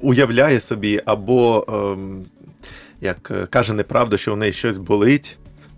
уявляє 0.02 0.60
собі 0.60 1.02
або, 1.06 1.66
ем, 1.70 2.26
як 3.04 3.32
е, 3.32 3.46
каже 3.46 3.74
неправду, 3.74 4.18
що 4.18 4.34
в 4.34 4.38
неї 4.38 4.54
щось 4.54 4.78
болить? 4.78 5.38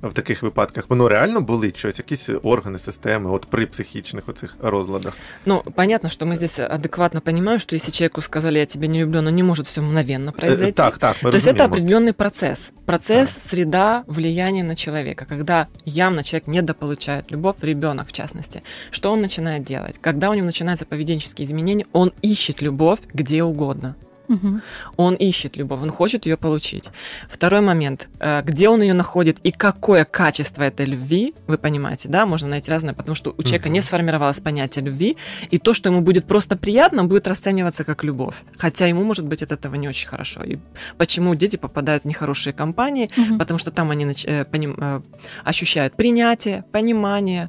в 0.10 0.13
таких 0.13 0.44
випадках? 0.44 0.90
Воно 0.90 1.10
реально 1.10 1.42
болить 1.42 1.78
щось, 1.78 2.00
якісь 2.00 2.30
органи, 2.44 2.80
системи, 2.80 3.30
от 3.30 3.46
при 3.46 3.66
психічних 3.66 4.30
оцих 4.30 4.56
розладах? 4.60 5.13
Ну, 5.46 5.63
понятно, 5.75 6.10
что 6.10 6.25
мы 6.25 6.36
здесь 6.36 6.60
адекватно 6.60 7.22
понимаем, 7.22 7.60
что 7.60 7.75
если 7.75 7.92
человеку 7.92 8.22
сказали, 8.22 8.60
я 8.60 8.66
тебя 8.66 8.88
не 8.88 9.00
люблю, 9.00 9.22
но 9.22 9.30
не 9.30 9.44
может 9.44 9.68
все 9.68 9.82
мгновенно 9.82 10.32
произойти. 10.32 10.72
Так, 10.72 10.98
так, 10.98 11.24
ми 11.24 11.32
То 11.32 11.38
есть 11.38 11.48
это 11.48 11.68
розуміємо. 11.68 11.75
определенный 11.75 12.13
процесс. 12.13 12.72
Процесс, 12.86 13.40
среда, 13.40 14.04
влияние 14.08 14.63
на 14.63 14.75
человека. 14.75 15.25
Когда 15.25 15.68
явно 15.86 16.24
человек 16.24 16.48
недополучает 16.48 17.32
любовь, 17.32 17.56
ребенок 17.62 18.08
в 18.08 18.12
частности, 18.12 18.62
что 18.92 19.12
он 19.12 19.22
начинает 19.22 19.63
делать? 19.63 19.98
Когда 20.01 20.30
у 20.30 20.34
него 20.34 20.46
начинаются 20.46 20.86
поведенческие 20.86 21.46
изменения, 21.46 21.86
он 21.92 22.12
ищет 22.24 22.62
любовь 22.62 23.00
где 23.13 23.44
угодно. 23.44 23.96
Мгм. 24.28 24.62
Он 24.97 25.14
ищет 25.14 25.56
любовь, 25.56 25.80
он 25.83 25.90
хочет 25.90 26.26
ее 26.26 26.37
получить. 26.37 26.90
Второй 27.28 27.61
момент, 27.61 28.09
э, 28.21 28.42
где 28.42 28.68
он 28.68 28.83
ее 28.83 28.95
находит 28.95 29.38
и 29.45 29.52
какое 29.52 30.04
качество 30.04 30.62
этой 30.62 30.87
любви, 30.87 31.35
вы 31.47 31.59
понимаете, 31.59 32.09
да, 32.09 32.26
можно 32.26 32.49
найти 32.49 32.71
разное, 32.71 32.95
потому 32.95 33.14
что 33.14 33.35
у 33.38 33.42
человека 33.42 33.68
Мгм. 33.68 33.75
не 33.75 33.80
сформировалось 33.83 34.40
понятие 34.40 34.85
любви, 34.85 35.16
и 35.50 35.59
то, 35.59 35.75
что 35.75 35.88
ему 35.90 36.00
будет 36.00 36.26
просто 36.26 36.56
приятно, 36.56 37.04
будет 37.04 37.28
расцениваться 37.28 37.85
как 37.85 38.04
любовь. 38.04 38.35
Хотя 38.59 38.87
ему, 38.87 39.04
может 39.04 39.26
быть, 39.26 39.42
от 39.42 39.52
этого 39.52 39.75
не 39.76 39.88
очень 39.88 40.09
хорошо. 40.09 40.42
И 40.45 40.59
почему 40.99 41.35
дети 41.35 41.56
попадают 41.56 42.02
в 42.04 42.06
нехорошие 42.06 42.52
компании, 42.52 43.09
Мгм. 43.16 43.38
потому 43.38 43.59
что 43.59 43.71
там 43.71 43.90
они 43.90 44.04
нач- 44.04 44.26
э, 44.28 44.45
поним- 44.45 44.76
э, 44.78 45.00
ощущают 45.45 45.97
принятие, 45.97 46.64
понимание, 46.73 47.49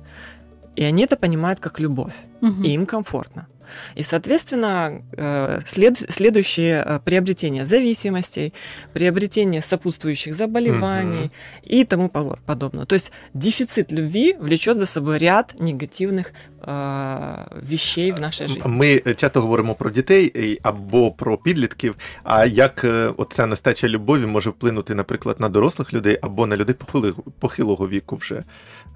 и 0.75 0.83
они 0.83 1.03
это 1.03 1.15
понимают 1.15 1.59
как 1.59 1.79
любовь 1.79 2.13
Мгм. 2.41 2.63
и 2.63 2.69
им 2.69 2.85
комфортно. 2.85 3.47
И, 3.95 4.03
соответственно, 4.03 5.01
э, 5.17 5.59
след- 5.67 5.97
следующие 6.09 6.83
э, 6.85 6.99
приобретения 7.03 7.65
зависимостей, 7.65 8.53
приобретение 8.93 9.61
сопутствующих 9.61 10.33
заболеваний 10.33 11.31
и 11.63 11.83
тому 11.85 12.09
по- 12.09 12.39
подобное. 12.45 12.85
То 12.85 12.93
есть 12.95 13.11
дефицит 13.33 13.91
любви 13.91 14.35
влечет 14.39 14.77
за 14.77 14.85
собой 14.85 15.17
ряд 15.17 15.59
негативных 15.59 16.31
э, 16.66 17.36
вещей 17.70 18.12
в 18.12 18.20
нашей 18.20 18.48
жизни. 18.48 18.62
Ми 18.66 18.98
часто 19.16 19.40
говоримо 19.42 19.74
про 19.74 19.90
дітей 19.90 20.24
і- 20.34 20.58
або 20.62 21.10
про 21.12 21.36
підлітків. 21.38 21.94
А 22.24 22.44
як 22.46 22.84
е, 22.84 23.10
оця 23.16 23.46
нестача 23.46 23.88
любові 23.88 24.26
може 24.26 24.50
вплинути, 24.50 24.94
наприклад, 24.94 25.36
на 25.40 25.48
дорослих 25.48 25.94
людей 25.94 26.18
або 26.22 26.46
на 26.46 26.56
людей 26.56 26.74
похилого, 26.74 27.22
похилого 27.38 27.88
віку 27.88 28.16
вже? 28.16 28.42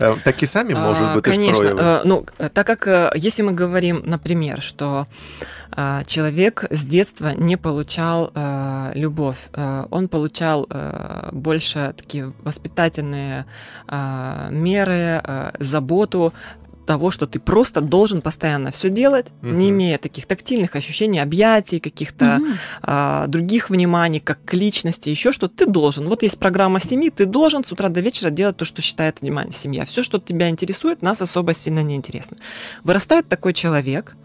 Е, 0.03 0.15
Такі 0.25 0.47
самі 0.47 0.75
можуть 0.75 1.09
А, 1.11 1.15
бути 1.15 1.31
ж 1.33 1.37
Конечно. 1.37 1.61
прояви. 1.61 1.81
Э, 1.83 2.03
Ну, 2.05 2.25
э, 2.39 2.49
так 2.49 2.67
как 2.67 2.87
э, 2.87 3.27
если 3.27 3.45
мы 3.45 3.61
говорим, 3.61 4.03
например, 4.07 4.63
что 4.63 5.07
э, 5.77 6.05
человек 6.07 6.65
с 6.73 6.85
детства 6.85 7.33
не 7.39 7.57
получал 7.57 8.31
э, 8.35 8.93
любовь, 8.95 9.39
э, 9.53 9.85
он 9.91 10.09
получал 10.09 10.67
э, 10.71 11.29
больше 11.33 11.93
такие 11.97 12.33
воспитательные 12.45 13.45
э, 13.89 14.51
меры, 14.51 15.21
э, 15.25 15.51
заботу 15.61 16.33
того, 16.86 17.12
что 17.12 17.28
ты 17.28 17.40
просто 17.40 17.82
должен 17.82 18.22
постоянно 18.22 18.72
все 18.72 18.90
делать, 18.90 19.28
Мгм. 19.42 19.58
не 19.58 19.70
имея 19.70 19.98
таких 19.98 20.26
тактильных 20.26 20.76
ощущений, 20.76 21.20
объятий, 21.20 21.80
каких-то 21.80 22.38
Мгм. 22.40 22.54
а, 22.82 23.28
других 23.28 23.70
вниманий, 23.70 24.20
как 24.20 24.44
к 24.46 24.54
личности, 24.54 25.10
еще 25.10 25.32
что 25.32 25.48
ты 25.48 25.66
должен. 25.66 26.08
Вот 26.08 26.24
есть 26.24 26.38
программа 26.40 26.80
семьи, 26.80 27.10
ты 27.10 27.26
должен 27.26 27.64
с 27.64 27.72
утра 27.72 27.90
до 27.90 28.00
вечера 28.02 28.30
делать 28.30 28.58
то, 28.58 28.66
что 28.66 28.82
считает 28.82 29.22
внимание 29.22 29.54
семья. 29.54 29.86
Все, 29.86 30.04
что 30.04 30.20
тебя 30.20 30.50
интересует, 30.50 31.02
нас 31.02 31.22
особо 31.22 31.54
сильно 31.54 31.82
не 31.84 31.96
интересно. 31.96 32.38
Вырастает 32.84 33.28
такой 33.28 33.54
человек, 33.54 34.16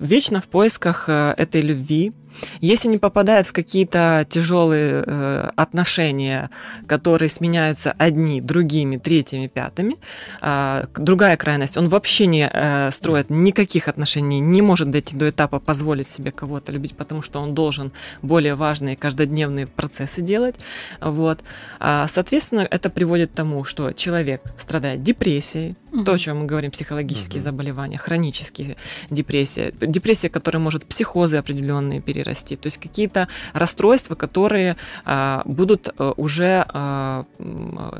вечно 0.00 0.40
в 0.40 0.44
поисках 0.48 1.08
э, 1.08 1.34
этой 1.36 1.60
любви. 1.60 2.12
Если 2.60 2.88
не 2.88 2.98
попадает 2.98 3.46
в 3.46 3.52
какие-то 3.52 4.26
тяжелые 4.28 5.04
э, 5.06 5.50
отношения, 5.56 6.50
которые 6.86 7.28
сменяются 7.28 7.92
одни 7.98 8.40
другими, 8.40 8.96
третьими, 8.96 9.46
пятыми, 9.46 9.96
к- 10.40 10.88
другая 10.98 11.36
крайность, 11.36 11.76
он 11.76 11.88
вообще 11.88 12.26
не 12.26 12.48
э, 12.52 12.90
строит 12.92 13.30
никаких 13.30 13.88
отношений, 13.88 14.40
не 14.40 14.62
может 14.62 14.90
дойти 14.90 15.16
до 15.16 15.30
этапа 15.30 15.58
позволить 15.60 16.08
себе 16.08 16.30
кого-то 16.32 16.72
любить, 16.72 16.96
потому 16.96 17.22
что 17.22 17.40
он 17.40 17.54
должен 17.54 17.92
более 18.22 18.54
важные 18.54 18.96
каждодневные 18.96 19.66
процессы 19.66 20.22
делать. 20.22 20.56
Вот. 21.00 21.40
А, 21.80 22.06
Соответственно, 22.08 22.66
это 22.70 22.90
приводит 22.90 23.30
к 23.30 23.34
тому, 23.34 23.64
что 23.64 23.92
человек 23.92 24.42
страдает 24.58 25.02
депрессией, 25.02 25.74
Мгм. 25.92 26.04
то, 26.06 26.12
о 26.14 26.18
чем 26.18 26.38
мы 26.38 26.46
говорим, 26.46 26.70
психологические 26.70 27.40
Мгм. 27.40 27.44
заболевания, 27.44 27.98
хронические 27.98 28.76
депрессия, 29.10 29.72
депрессия, 29.80 30.28
которая 30.30 30.62
может 30.62 30.86
психозы 30.86 31.36
определенные 31.36 32.00
перерасти, 32.21 32.55
то 32.55 32.67
есть 32.67 32.77
какие-то 32.77 33.27
расстройства, 33.53 34.15
которые 34.15 34.75
а, 35.05 35.41
будут 35.45 35.89
а, 35.97 36.11
уже 36.17 36.65
а, 36.67 37.23
м, 37.39 37.77
а, 37.79 37.99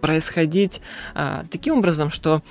происходить 0.00 0.80
а, 1.14 1.44
таким 1.50 1.78
образом, 1.78 2.10
что 2.10 2.42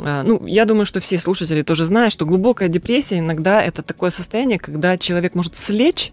а, 0.00 0.22
ну, 0.24 0.46
я 0.46 0.64
думаю, 0.64 0.86
что 0.86 1.00
все 1.00 1.18
слушатели 1.18 1.62
тоже 1.62 1.84
знают, 1.84 2.12
что 2.12 2.26
глубокая 2.26 2.68
депрессия 2.68 3.18
иногда 3.18 3.62
это 3.62 3.82
такое 3.82 4.10
состояние, 4.10 4.58
когда 4.58 4.96
человек 4.98 5.34
может 5.34 5.56
слечь 5.56 6.12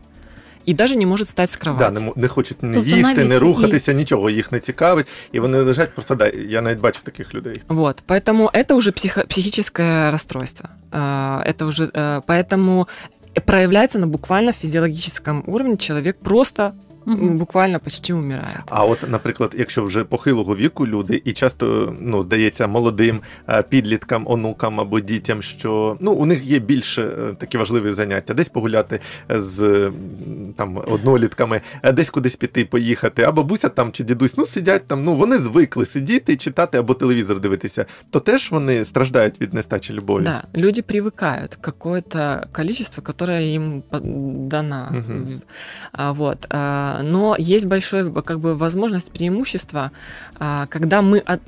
и 0.66 0.74
даже 0.76 0.96
не 0.96 1.06
может 1.08 1.28
встать 1.28 1.50
с 1.50 1.54
Да, 1.54 1.60
кровати. 1.60 1.94
не, 2.00 2.00
мо- 2.06 2.14
не 2.16 2.28
хочуть 2.28 2.64
не 2.64 2.74
Тобто 2.74 2.90
їсти, 2.90 3.02
навіть 3.04 3.30
не 3.30 3.36
і- 3.36 3.38
рухатися, 3.38 3.94
нічого 3.94 4.30
їх 4.30 4.52
не 4.52 4.60
цікавить, 4.60 5.08
і 5.32 5.40
вони 5.40 5.62
лежать 5.62 5.94
просто 5.94 6.16
да. 6.16 6.28
Я 6.28 6.62
навіть 6.62 6.80
бачив 6.80 7.02
таких 7.04 7.34
людей. 7.34 7.62
Вот, 7.68 8.04
поэтому 8.08 8.52
это 8.52 8.74
уже 8.74 8.92
психо- 8.92 9.28
психическое 9.28 10.12
расстройство. 10.12 10.70
А, 10.92 11.44
Это 11.48 11.66
уже, 11.66 11.86
э, 11.86 12.22
поэтому 12.28 12.88
проявляется 13.45 13.99
на 13.99 14.07
буквально 14.07 14.53
физиологическом 14.53 15.45
уровне. 15.47 15.77
Человек 15.77 16.19
просто 16.19 16.75
буквально 17.07 17.81
почти 17.81 18.13
умирает. 18.13 18.63
А 18.67 18.85
от, 18.85 19.11
наприклад, 19.11 19.55
якщо 19.59 19.85
вже 19.85 20.05
похилого 20.05 20.57
віку 20.57 20.87
люди, 20.87 21.23
і 21.25 21.33
часто 21.33 21.95
ну 22.01 22.23
здається 22.23 22.67
молодим 22.67 23.21
е, 23.49 23.63
підліткам, 23.63 24.23
онукам 24.27 24.81
або 24.81 25.01
дітям, 25.01 25.43
що 25.43 25.97
ну 26.01 26.13
у 26.13 26.27
них 26.27 26.45
є 26.45 26.59
більше 26.59 27.11
такі 27.39 27.59
важливі 27.59 27.93
заняття, 27.93 28.35
десь 28.35 28.49
погуляти 28.49 29.01
з 29.29 29.91
там 30.57 30.79
однолітками, 30.87 31.61
е, 31.83 31.93
десь 31.93 32.11
кудись 32.11 32.37
піти, 32.37 32.65
поїхати, 32.65 33.23
а 33.23 33.33
бабуся 33.33 33.69
там 33.69 33.93
чи 33.93 34.05
дідусь, 34.05 34.37
ну 34.37 34.47
сидять 34.47 34.87
там. 34.87 35.05
Ну 35.05 35.15
вони 35.15 35.39
звикли 35.39 35.87
сидіти, 35.87 36.37
читати 36.37 36.79
або 36.79 36.95
телевізор 36.95 37.41
дивитися, 37.41 37.87
то 38.11 38.21
теж 38.21 38.51
вони 38.51 38.85
страждають 38.85 39.41
від 39.41 39.55
нестачі 39.55 39.93
любові. 39.93 40.25
Да, 40.25 40.45
люди 40.57 40.81
привыкают 40.83 41.49
к 41.49 41.61
какое-то 41.61 42.47
количество, 42.53 43.03
которое 43.03 43.83
дана. 44.49 44.91
Мгм. 44.91 45.41
А, 45.93 46.13
Вот. 46.13 46.47
А, 46.97 47.03
Но 47.03 47.37
есть 47.39 47.65
большое, 47.67 48.11
как 48.23 48.41
бы, 48.41 48.55
возможность 48.57 49.11
преимущества, 49.13 49.91
а, 50.39 50.67
когда 50.67 51.03
мы 51.03 51.19
от... 51.19 51.41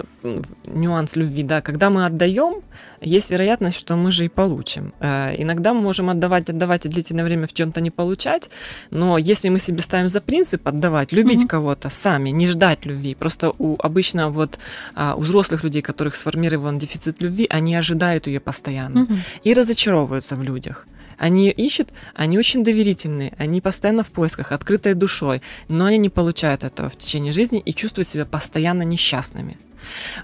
нюанс 0.66 1.16
любви, 1.16 1.42
да, 1.42 1.60
когда 1.60 1.90
мы 1.90 2.06
отдаем, 2.06 2.62
есть 3.00 3.30
вероятность, 3.30 3.78
что 3.78 3.96
мы 3.96 4.10
же 4.12 4.24
и 4.24 4.28
получим. 4.28 4.92
Э, 5.00 5.34
Иногда 5.42 5.72
мы 5.72 5.80
можем 5.80 6.10
отдавать, 6.10 6.50
отдавать 6.50 6.86
и 6.86 6.88
длительное 6.88 7.24
время 7.24 7.46
в 7.46 7.52
чем-то 7.52 7.80
не 7.80 7.90
получать, 7.90 8.50
но 8.90 9.18
если 9.18 9.50
мы 9.50 9.58
себе 9.60 9.82
ставим 9.82 10.08
за 10.08 10.20
принцип 10.20 10.66
отдавать, 10.68 11.12
любить 11.12 11.40
Мгм. 11.40 11.48
кого-то 11.48 11.90
сами, 11.90 12.30
не 12.30 12.46
ждать 12.46 12.86
любви, 12.86 13.14
просто 13.14 13.52
у 13.58 13.76
обычно 13.78 14.30
вот 14.30 14.58
а, 14.94 15.14
у 15.14 15.20
взрослых 15.20 15.64
людей, 15.64 15.80
у 15.82 15.84
которых 15.84 16.16
сформирован 16.16 16.78
дефицит 16.78 17.22
любви, 17.22 17.46
они 17.50 17.76
ожидают 17.78 18.26
ее 18.26 18.40
постоянно 18.40 19.00
Мгм. 19.00 19.18
и 19.46 19.54
разочаровываются 19.54 20.36
в 20.36 20.42
людях. 20.42 20.86
Они 21.18 21.50
ищут, 21.50 21.88
они 22.14 22.38
очень 22.38 22.64
доверительные, 22.64 23.34
они 23.38 23.60
постоянно 23.60 24.02
в 24.02 24.10
поисках, 24.10 24.52
открытой 24.52 24.94
душой, 24.94 25.42
но 25.68 25.86
они 25.86 25.98
не 25.98 26.08
получают 26.08 26.64
этого 26.64 26.88
в 26.88 26.96
течение 26.96 27.32
жизни 27.32 27.60
и 27.64 27.74
чувствуют 27.74 28.08
себя 28.08 28.24
постоянно 28.24 28.82
несчастными. 28.82 29.58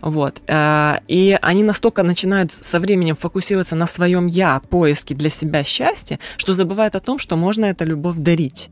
Вот. 0.01 0.43
э, 0.47 0.99
И 1.09 1.39
они 1.41 1.63
настолько 1.63 2.03
начинают 2.03 2.53
со 2.53 2.81
временем 2.81 3.17
фокусироваться 3.17 3.77
на 3.77 3.87
своем 3.87 4.27
я, 4.27 4.61
поиске 4.61 5.15
для 5.15 5.31
себя 5.31 5.65
счастья, 5.65 6.19
что 6.37 6.55
забывают 6.55 6.95
о 6.95 7.01
том, 7.01 7.19
что 7.19 7.37
можно 7.37 7.67
эту 7.67 7.85
любовь 7.85 8.17
дарить. 8.17 8.71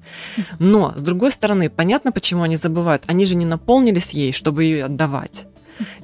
Но, 0.58 0.92
с 0.96 1.00
другой 1.00 1.32
стороны, 1.32 1.70
понятно, 1.70 2.12
почему 2.12 2.42
они 2.42 2.56
забывают. 2.56 3.04
Они 3.06 3.24
же 3.24 3.34
не 3.34 3.44
наполнились 3.44 4.10
ей, 4.10 4.32
чтобы 4.32 4.64
ее 4.64 4.84
отдавать. 4.84 5.46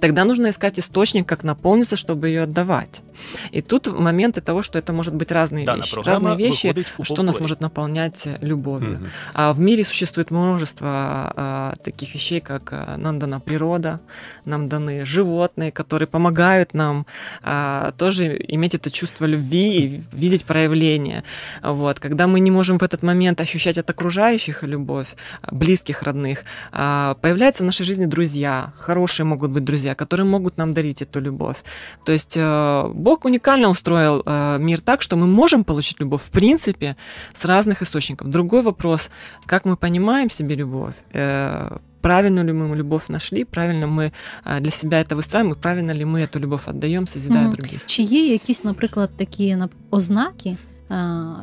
Тогда 0.01 0.25
нужно 0.25 0.51
искать 0.51 0.79
источник, 0.79 1.27
как 1.27 1.45
наполниться, 1.45 1.97
чтобы 1.97 2.29
ее 2.29 2.43
отдавать. 2.43 3.03
И 3.51 3.63
тут 3.63 3.87
моменты 3.87 4.41
того, 4.41 4.63
что 4.63 4.79
это 4.79 4.93
может 4.93 5.15
быть 5.15 5.33
разные 5.33 5.65
Дана 5.65 5.83
вещи. 5.83 5.99
Разные 6.05 6.37
вещи, 6.37 6.75
что 7.03 7.23
нас 7.23 7.41
может 7.41 7.61
наполнять 7.61 8.27
э, 8.27 8.37
любовью. 8.41 8.99
Мгм. 8.99 9.09
А 9.35 9.53
в 9.53 9.59
мире 9.61 9.85
существует 9.85 10.31
множество 10.31 10.89
а, 11.37 11.75
таких 11.83 12.15
вещей, 12.15 12.41
как 12.41 12.69
а, 12.73 12.97
нам 12.97 13.19
дана 13.19 13.41
природа, 13.41 14.01
нам 14.45 14.69
даны 14.69 15.05
животные, 15.05 15.73
которые 15.73 16.07
помогают 16.07 16.75
нам 16.75 17.07
а, 17.43 17.93
тоже 17.93 18.37
иметь 18.49 18.75
это 18.75 18.91
чувство 18.91 19.27
любви 19.27 19.79
и 19.79 20.03
видеть 20.13 20.45
проявление. 20.45 21.25
Вот. 21.63 22.01
Когда 22.01 22.27
мы 22.27 22.41
не 22.41 22.51
можем 22.51 22.79
в 22.79 22.83
этот 22.83 23.03
момент 23.03 23.41
ощущать 23.41 23.79
от 23.79 23.91
окружающих 23.91 24.63
любовь, 24.63 25.09
близких, 25.51 26.03
родных, 26.03 26.45
а, 26.73 27.15
появляются 27.15 27.63
в 27.63 27.67
нашей 27.67 27.85
жизни 27.85 28.07
друзья, 28.07 28.73
хорошие 28.77 29.27
могут 29.27 29.51
быть 29.51 29.65
друзья, 29.68 29.96
которые 29.96 30.26
могут 30.26 30.58
нам 30.58 30.74
дарить 30.74 31.02
эту 31.02 31.22
любовь. 31.22 31.58
То 32.06 32.12
есть 32.12 32.38
э, 32.38 32.88
Бог 32.94 33.26
уникально 33.26 33.70
устроил 33.70 34.24
э, 34.26 34.58
мир 34.60 34.82
так, 34.82 35.02
что 35.02 35.16
мы 35.16 35.28
можем 35.28 35.64
получить 35.64 36.00
любовь 36.02 36.22
в 36.22 36.30
принципе 36.30 36.96
с 37.34 37.46
разных 37.46 37.82
источников. 37.82 38.28
Другой 38.30 38.62
вопрос, 38.62 39.10
как 39.46 39.66
мы 39.66 39.76
понимаем 39.78 40.30
себе 40.30 40.56
любовь. 40.56 40.94
Э, 41.14 41.78
правильную 42.02 42.46
ли 42.46 42.52
мы 42.54 42.76
любовь 42.76 43.10
нашли, 43.10 43.46
правильно 43.46 43.88
мы 43.88 44.12
а, 44.44 44.60
для 44.60 44.72
себя 44.72 45.00
это 45.00 45.16
выстраиваем, 45.16 45.54
и 45.54 45.56
правильно 45.56 45.94
ли 45.94 46.04
мы 46.06 46.20
эту 46.20 46.40
любовь 46.40 46.68
отдаем, 46.68 47.08
созидая 47.08 47.44
Мгм. 47.44 47.52
других. 47.52 47.86
Чи 47.86 48.02
є 48.04 48.28
якісь, 48.28 48.64
наприклад, 48.64 49.10
такі 49.18 49.56
нап- 49.56 49.70
ознаки, 49.92 50.58
а, 50.90 51.34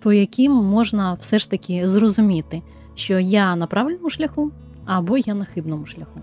по 0.00 0.12
яким 0.12 0.52
можна 0.52 1.14
все 1.20 1.38
ж 1.38 1.50
таки 1.50 1.88
зрозуміти, 1.88 2.62
що 2.94 3.18
я 3.18 3.56
на 3.56 3.66
правильному 3.66 4.10
шляху 4.10 4.50
або 4.86 5.18
я 5.18 5.34
на 5.34 5.44
хибному 5.44 5.86
шляху? 5.86 6.20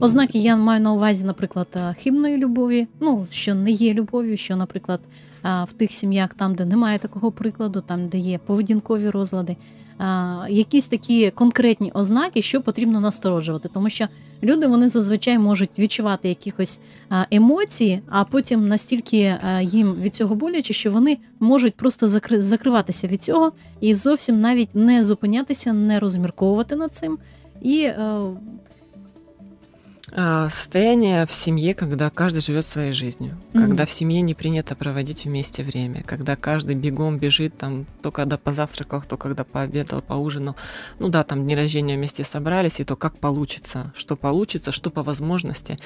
Ознаки 0.00 0.38
я 0.38 0.56
маю 0.56 0.80
на 0.80 0.92
увазі, 0.92 1.24
наприклад, 1.24 1.78
хибної 2.02 2.36
любові, 2.36 2.86
ну 3.00 3.26
що 3.30 3.54
не 3.54 3.70
є 3.70 3.94
любов'ю, 3.94 4.36
що, 4.36 4.56
наприклад, 4.56 5.00
в 5.42 5.72
тих 5.76 5.92
сім'ях, 5.92 6.34
там, 6.34 6.54
де 6.54 6.64
немає 6.64 6.98
такого 6.98 7.30
прикладу, 7.32 7.80
там, 7.80 8.08
де 8.08 8.18
є 8.18 8.38
поведінкові 8.38 9.10
розлади, 9.10 9.56
якісь 10.48 10.86
такі 10.86 11.30
конкретні 11.30 11.90
ознаки, 11.94 12.42
що 12.42 12.60
потрібно 12.60 13.00
насторожувати, 13.00 13.68
тому 13.74 13.90
що 13.90 14.08
люди 14.42 14.66
вони 14.66 14.88
зазвичай 14.88 15.38
можуть 15.38 15.70
відчувати 15.78 16.28
якихось 16.28 16.80
емоції, 17.30 18.02
а 18.08 18.24
потім 18.24 18.68
настільки 18.68 19.36
їм 19.62 19.94
від 19.94 20.14
цього 20.14 20.34
боляче, 20.34 20.74
що 20.74 20.90
вони 20.90 21.18
можуть 21.40 21.74
просто 21.74 22.06
закри- 22.06 22.40
закриватися 22.40 23.06
від 23.06 23.22
цього 23.22 23.52
і 23.80 23.94
зовсім 23.94 24.40
навіть 24.40 24.74
не 24.74 25.04
зупинятися, 25.04 25.72
не 25.72 26.00
розмірковувати 26.00 26.76
над 26.76 26.94
цим. 26.94 27.18
І 27.62 27.80
е, 27.82 28.20
Состояние 30.10 31.26
в 31.26 31.32
семье, 31.32 31.74
когда 31.74 32.08
каждый 32.10 32.40
живет 32.40 32.66
своей 32.66 32.92
жизнью, 32.92 33.36
Мгм. 33.52 33.62
когда 33.66 33.84
в 33.86 33.90
семье 33.90 34.20
не 34.22 34.34
принято 34.34 34.74
проводить 34.74 35.26
вместе 35.26 35.62
время, 35.62 36.02
когда 36.02 36.34
каждый 36.34 36.74
бегом 36.74 37.18
бежит 37.18 37.56
там 37.58 37.86
то 38.02 38.10
когда 38.10 38.38
позавтракал, 38.38 39.02
то 39.02 39.16
когда 39.18 39.44
пообедал, 39.44 40.00
поужинал. 40.00 40.56
Ну 40.98 41.08
да, 41.08 41.24
там 41.24 41.44
дни 41.44 41.54
рождения 41.54 41.96
вместе 41.96 42.24
собрались, 42.24 42.80
и 42.80 42.84
то 42.84 42.96
как 42.96 43.18
получится, 43.18 43.92
что 43.96 44.16
получится, 44.16 44.72
что 44.72 44.90
по 44.90 45.02
возможности. 45.02 45.76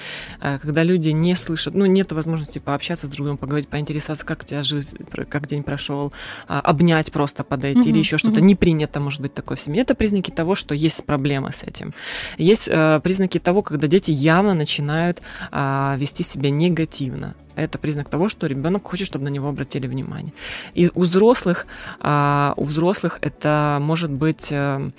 А, 0.40 0.58
Когда 0.58 0.84
люди 0.84 1.08
не 1.10 1.34
слышат, 1.34 1.74
ну 1.74 1.86
нет 1.86 2.12
возможности 2.12 2.58
пообщаться 2.60 3.06
с 3.06 3.10
друг 3.10 3.26
другом, 3.26 3.38
поговорить, 3.38 3.68
поинтересоваться, 3.68 4.24
как 4.24 4.42
у 4.42 4.46
тебя 4.46 4.62
жизнь, 4.62 4.96
как 5.28 5.48
день 5.48 5.62
прошел, 5.64 6.12
а, 6.46 6.60
обнять 6.60 7.10
просто 7.10 7.42
подойти 7.44 7.80
Мгм, 7.80 7.88
или 7.90 7.98
еще 7.98 8.18
что-то. 8.18 8.38
мгм. 8.38 8.46
Не 8.46 8.54
принято, 8.54 9.00
может 9.00 9.20
быть, 9.20 9.34
такое 9.34 9.56
в 9.56 9.60
семье. 9.60 9.82
Это 9.82 9.94
признаки 9.96 10.30
того, 10.30 10.54
что 10.54 10.74
есть 10.74 11.04
проблемы 11.04 11.52
с 11.52 11.64
этим. 11.64 11.92
Есть 12.38 12.68
э, 12.68 13.00
признаки 13.02 13.38
того, 13.38 13.62
когда 13.62 13.88
дети 13.88 14.11
явно 14.12 14.54
начинают 14.54 15.22
а, 15.50 15.96
вести 15.98 16.22
себя 16.22 16.50
негативно. 16.50 17.34
Это 17.54 17.78
признак 17.78 18.08
того, 18.08 18.28
что 18.28 18.46
ребенок 18.46 18.88
хочет, 18.88 19.06
чтобы 19.06 19.24
на 19.24 19.28
него 19.28 19.48
обратили 19.48 19.86
внимание. 19.86 20.32
И 20.74 20.90
у 20.94 21.02
взрослых, 21.02 21.66
а, 22.00 22.54
у 22.56 22.64
взрослых 22.64 23.18
это 23.20 23.78
может 23.80 24.10
быть 24.10 24.50
м, 24.52 24.94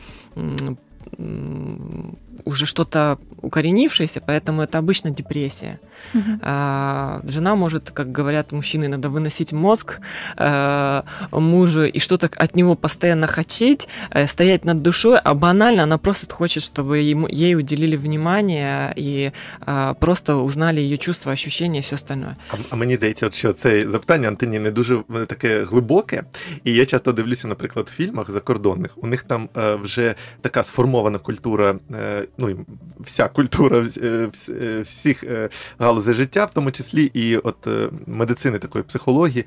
уже 2.44 2.66
что-то 2.66 3.18
укоренившееся, 3.42 4.20
поэтому 4.20 4.62
это 4.62 4.78
обычно 4.78 5.10
депрессия. 5.10 5.78
мгм. 6.14 6.40
А, 6.42 7.20
Жена 7.24 7.54
может, 7.54 7.90
как 7.90 8.12
говорят 8.12 8.52
мужчины, 8.52 8.88
надо 8.88 9.08
выносить 9.08 9.52
мозг 9.52 10.00
э, 10.36 11.02
мужу 11.32 11.84
и 11.84 11.98
что-то 11.98 12.30
от 12.36 12.56
него 12.56 12.74
постоянно 12.74 13.26
хотеть, 13.26 13.88
э, 14.10 14.26
стоять 14.26 14.64
над 14.64 14.82
душой, 14.82 15.18
а 15.24 15.34
банально 15.34 15.82
она 15.82 15.98
просто 15.98 16.34
хочет, 16.34 16.62
чтобы 16.62 16.98
ему, 16.98 17.28
ей 17.28 17.56
уделили 17.56 17.96
внимание 17.96 18.92
и 18.96 19.32
а, 19.60 19.94
просто 19.94 20.36
узнали 20.36 20.80
ее 20.80 20.98
чувства, 20.98 21.32
ощущения 21.32 21.78
и 21.78 21.82
все 21.82 21.94
остальное. 21.94 22.36
А, 22.50 22.56
а 22.70 22.76
мені 22.76 22.96
здається, 22.96 23.26
от 23.26 23.34
що 23.34 23.52
це 23.52 23.88
запитання 23.88 24.28
Антоні 24.28 24.58
не 24.58 24.70
дуже 24.70 24.96
е, 24.96 25.26
таке 25.26 25.64
глибоке. 25.64 26.24
І 26.64 26.74
я 26.74 26.84
часто 26.84 27.12
дивлюся, 27.12 27.48
наприклад, 27.48 27.88
в 27.88 27.96
фільмах 27.96 28.30
закордонних. 28.30 28.90
У 28.96 29.06
них 29.06 29.22
там 29.22 29.48
е, 29.56 29.74
вже 29.74 30.14
така 30.40 30.62
сформована 30.62 31.18
культура, 31.18 31.74
е, 31.92 32.21
ну 32.37 32.65
вся 32.99 33.27
культура 33.27 33.85
е, 34.03 34.29
е, 34.49 34.81
всіх 34.81 35.23
е, 35.23 35.49
галузей 35.79 36.13
життя, 36.15 36.45
в 36.45 36.51
тому 36.53 36.71
числі 36.71 37.11
і 37.13 37.37
от 37.37 37.67
медицини, 38.07 38.59
такої 38.59 38.83
психології, 38.83 39.45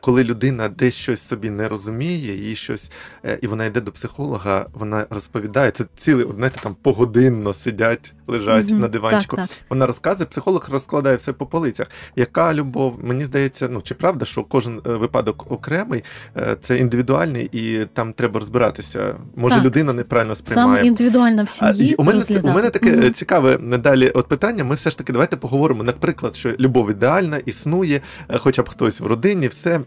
коли 0.00 0.24
людина 0.24 0.68
десь 0.68 0.94
щось 0.94 1.20
собі 1.20 1.50
не 1.50 1.68
розуміє, 1.68 2.36
їй 2.36 2.56
щось, 2.56 2.90
і 3.42 3.46
вона 3.46 3.64
йде 3.64 3.80
до 3.80 3.92
психолога, 3.92 4.66
вона 4.72 5.06
розповідає. 5.10 5.70
Це 5.70 5.84
цілий, 5.96 6.24
от, 6.24 6.36
знаєте, 6.36 6.60
там 6.62 6.76
погодинно 6.82 7.54
сидять, 7.54 8.14
лежать 8.26 8.70
Мгм. 8.70 8.80
на 8.80 8.88
диванчику. 8.88 9.36
Так, 9.36 9.48
так. 9.48 9.58
Вона 9.70 9.86
розказує, 9.86 10.26
психолог 10.26 10.68
розкладає 10.70 11.16
все 11.16 11.32
по 11.32 11.46
полицях. 11.46 11.86
Яка 12.16 12.54
любов? 12.54 12.98
Мені 13.02 13.24
здається, 13.24 13.68
ну 13.68 13.82
чи 13.82 13.94
правда, 13.94 14.24
що 14.24 14.44
кожен 14.44 14.80
випадок 14.84 15.46
окремий, 15.52 16.04
це 16.60 16.78
індивідуальний, 16.78 17.48
і 17.52 17.86
там 17.92 18.12
треба 18.12 18.40
розбиратися. 18.40 19.14
Може, 19.36 19.54
Так. 19.54 19.64
людина 19.64 19.92
неправильно 19.92 20.34
сприймає. 20.34 20.86
індивідуально 20.86 21.42
в 21.42 21.48
А, 21.60 21.74
сім'ї 21.74 21.92
і 21.92 21.94
у 21.94 22.04
мене 22.04 22.17
це- 22.17 22.17
у 22.17 22.17
розглядати. 22.19 22.55
мене 22.55 22.69
таке 22.69 22.91
Мгм. 22.91 23.03
е, 23.03 23.09
цікаве 23.09 23.57
далі 23.77 24.09
от 24.09 24.27
питання. 24.27 24.63
Ми 24.63 24.75
все 24.75 24.89
ж 24.91 24.97
таки 24.97 25.11
давайте 25.13 25.35
поговоримо, 25.37 25.83
наприклад, 25.83 26.35
що 26.35 26.51
любов 26.59 26.91
ідеальна, 26.91 27.37
існує, 27.37 28.01
е, 28.29 28.37
хоча 28.37 28.61
б 28.61 28.69
хтось 28.69 28.99
в 28.99 29.05
родині, 29.05 29.47
все. 29.47 29.79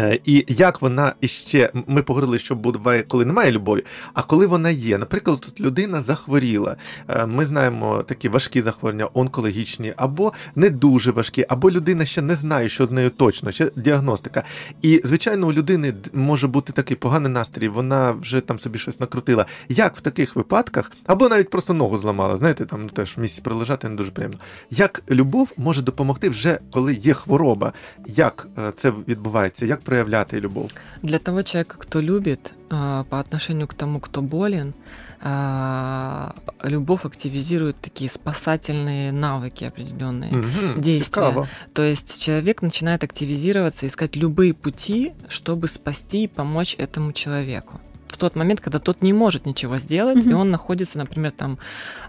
Е, 0.00 0.20
І 0.24 0.44
як 0.48 0.82
вона 0.82 1.14
іще, 1.20 1.70
ми 1.86 2.02
поговорили, 2.02 2.38
що 2.38 2.54
буває, 2.54 3.02
коли 3.02 3.24
немає 3.24 3.52
любові, 3.52 3.84
а 4.14 4.22
коли 4.22 4.46
вона 4.46 4.70
є. 4.70 4.98
Наприклад, 4.98 5.40
тут 5.40 5.60
людина 5.60 6.02
захворіла. 6.02 6.76
Е, 7.08 7.26
Ми 7.26 7.44
знаємо 7.44 8.02
такі 8.02 8.28
важкі 8.28 8.62
захворювання, 8.62 9.08
онкологічні, 9.14 9.92
або 9.96 10.32
не 10.54 10.70
дуже 10.70 11.10
важкі, 11.10 11.46
або 11.48 11.70
людина 11.70 12.06
ще 12.06 12.22
не 12.22 12.34
знає, 12.34 12.68
що 12.68 12.86
з 12.86 12.90
нею 12.90 13.10
точно, 13.10 13.52
ще 13.52 13.70
діагностика. 13.76 14.42
І, 14.82 15.00
звичайно, 15.04 15.46
у 15.46 15.52
людини 15.52 15.94
може 16.12 16.46
бути 16.48 16.72
такий 16.72 16.96
поганий 16.96 17.32
настрій, 17.32 17.68
вона 17.68 18.10
вже 18.10 18.40
там 18.40 18.58
собі 18.58 18.78
щось 18.78 19.00
накрутила. 19.00 19.46
Як 19.68 19.96
в 19.96 20.00
таких 20.00 20.36
випадках, 20.36 20.90
або 21.06 21.28
навіть 21.28 21.50
просто 21.50 21.74
ногу 21.74 21.98
зламала, 21.98 22.36
знаєте, 22.36 22.64
там 22.64 22.88
теж 22.88 23.16
місяць 23.16 23.40
пролежати 23.40 23.88
не 23.88 23.96
дуже 23.96 24.10
приємно. 24.10 24.38
Як 24.70 25.02
любов 25.10 25.52
може 25.56 25.82
допомогти 25.82 26.28
вже 26.28 26.58
коли 26.72 26.94
є 26.94 27.14
хвороба? 27.14 27.72
Як 28.06 28.48
е, 28.58 28.72
це 28.76 28.92
відбувається? 29.08 29.66
Як 29.66 29.80
проявляти 29.84 30.40
любов? 30.40 30.70
Для 31.02 31.18
того 31.18 31.42
человека, 31.42 31.76
кто 31.78 32.00
любит, 32.00 32.52
а, 32.70 33.04
по 33.04 33.18
отношению 33.20 33.66
к 33.68 33.74
тому, 33.74 34.00
кто 34.00 34.22
болен, 34.22 34.74
а, 35.20 36.34
любовь 36.62 37.04
активизирует 37.04 37.76
такие 37.80 38.10
спасательные 38.10 39.12
навыки 39.12 39.64
определенные. 39.64 40.32
Мгм, 40.32 40.80
Действия. 40.80 41.04
Цікаво. 41.04 41.48
То 41.72 41.82
есть 41.82 42.22
человек 42.22 42.62
начинает 42.62 43.04
активизироваться, 43.04 43.86
искать 43.86 44.16
любые 44.16 44.52
пути, 44.52 45.12
чтобы 45.28 45.68
спасти 45.68 46.24
и 46.24 46.28
помочь 46.28 46.76
этому 46.78 47.12
человеку. 47.12 47.80
В 48.14 48.16
тот 48.16 48.36
момент, 48.36 48.60
когда 48.60 48.78
тот 48.78 49.02
не 49.02 49.12
может 49.12 49.44
ничего 49.44 49.76
сделать, 49.76 50.18
Мгм. 50.24 50.30
и 50.30 50.34
он 50.34 50.50
находится, 50.52 50.98
например, 50.98 51.32
там 51.32 51.58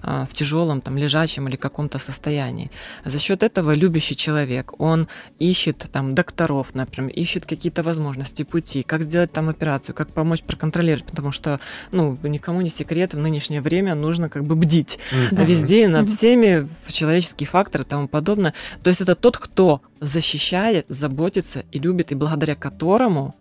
а, 0.04 0.26
в 0.30 0.36
тяжелом, 0.36 0.82
там 0.82 0.98
лежачем 0.98 1.48
или 1.48 1.56
каком-то 1.56 1.98
состоянии. 1.98 2.70
За 3.06 3.18
счет 3.18 3.42
этого 3.42 3.74
любящий 3.74 4.16
человек, 4.16 4.80
он 4.80 5.08
ищет 5.40 5.88
там 5.92 6.14
докторов, 6.14 6.76
например, 6.76 7.12
ищет 7.12 7.48
какие-то 7.48 7.82
возможности, 7.82 8.44
пути, 8.44 8.84
как 8.84 9.02
сделать 9.02 9.32
там 9.32 9.50
операцию, 9.50 9.96
как 9.96 10.10
помочь 10.10 10.44
проконтролировать, 10.44 11.06
потому 11.08 11.32
что, 11.32 11.60
ну, 11.92 12.16
никому 12.22 12.62
не 12.62 12.70
секрет, 12.70 13.16
в 13.16 13.18
нынешнее 13.18 13.62
время 13.62 13.96
нужно 13.96 14.30
как 14.30 14.44
бы 14.44 14.56
бдить. 14.56 15.00
Да. 15.32 15.44
везде, 15.44 15.86
и 15.86 15.88
над 15.88 16.04
Мгм. 16.06 16.16
всеми, 16.16 16.70
человеческие 16.88 17.48
факторы 17.48 17.84
и 17.84 17.88
тому 17.88 18.08
подобное. 18.08 18.54
То 18.84 18.90
есть 18.92 19.02
это 19.02 19.16
тот, 19.16 19.38
кто 19.38 19.82
защищает, 20.00 20.86
заботится 20.88 21.64
и 21.72 21.80
любит, 21.80 22.12
и 22.12 22.16
благодаря 22.16 22.56
которому 22.56 23.34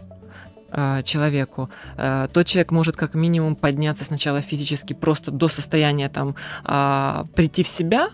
э, 0.74 1.02
человеку, 1.04 1.70
э, 1.96 2.28
тот 2.32 2.46
человек 2.46 2.72
может 2.72 2.96
как 2.96 3.14
минимум 3.14 3.56
подняться 3.56 4.04
сначала 4.04 4.40
физически 4.40 4.92
просто 4.92 5.30
до 5.30 5.48
состояния 5.48 6.08
там 6.08 6.34
а, 6.64 7.26
прийти 7.34 7.62
в 7.62 7.68
себя, 7.68 8.10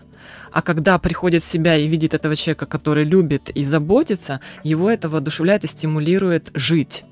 а 0.51 0.61
когда 0.61 0.97
приходит 0.99 1.43
в 1.43 1.47
себя 1.47 1.75
и 1.77 1.87
видит 1.87 2.13
этого 2.13 2.35
человека, 2.35 2.65
который 2.65 3.03
любит 3.03 3.49
и 3.49 3.63
заботится, 3.63 4.39
его 4.63 4.89
это 4.89 5.09
воодушевляет 5.09 5.63
и 5.63 5.67
стимулирует 5.67 6.51
жить. 6.53 7.03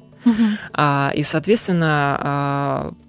А, 0.73 1.11
и, 1.15 1.23
соответственно, 1.23 2.17
а, 2.19 2.93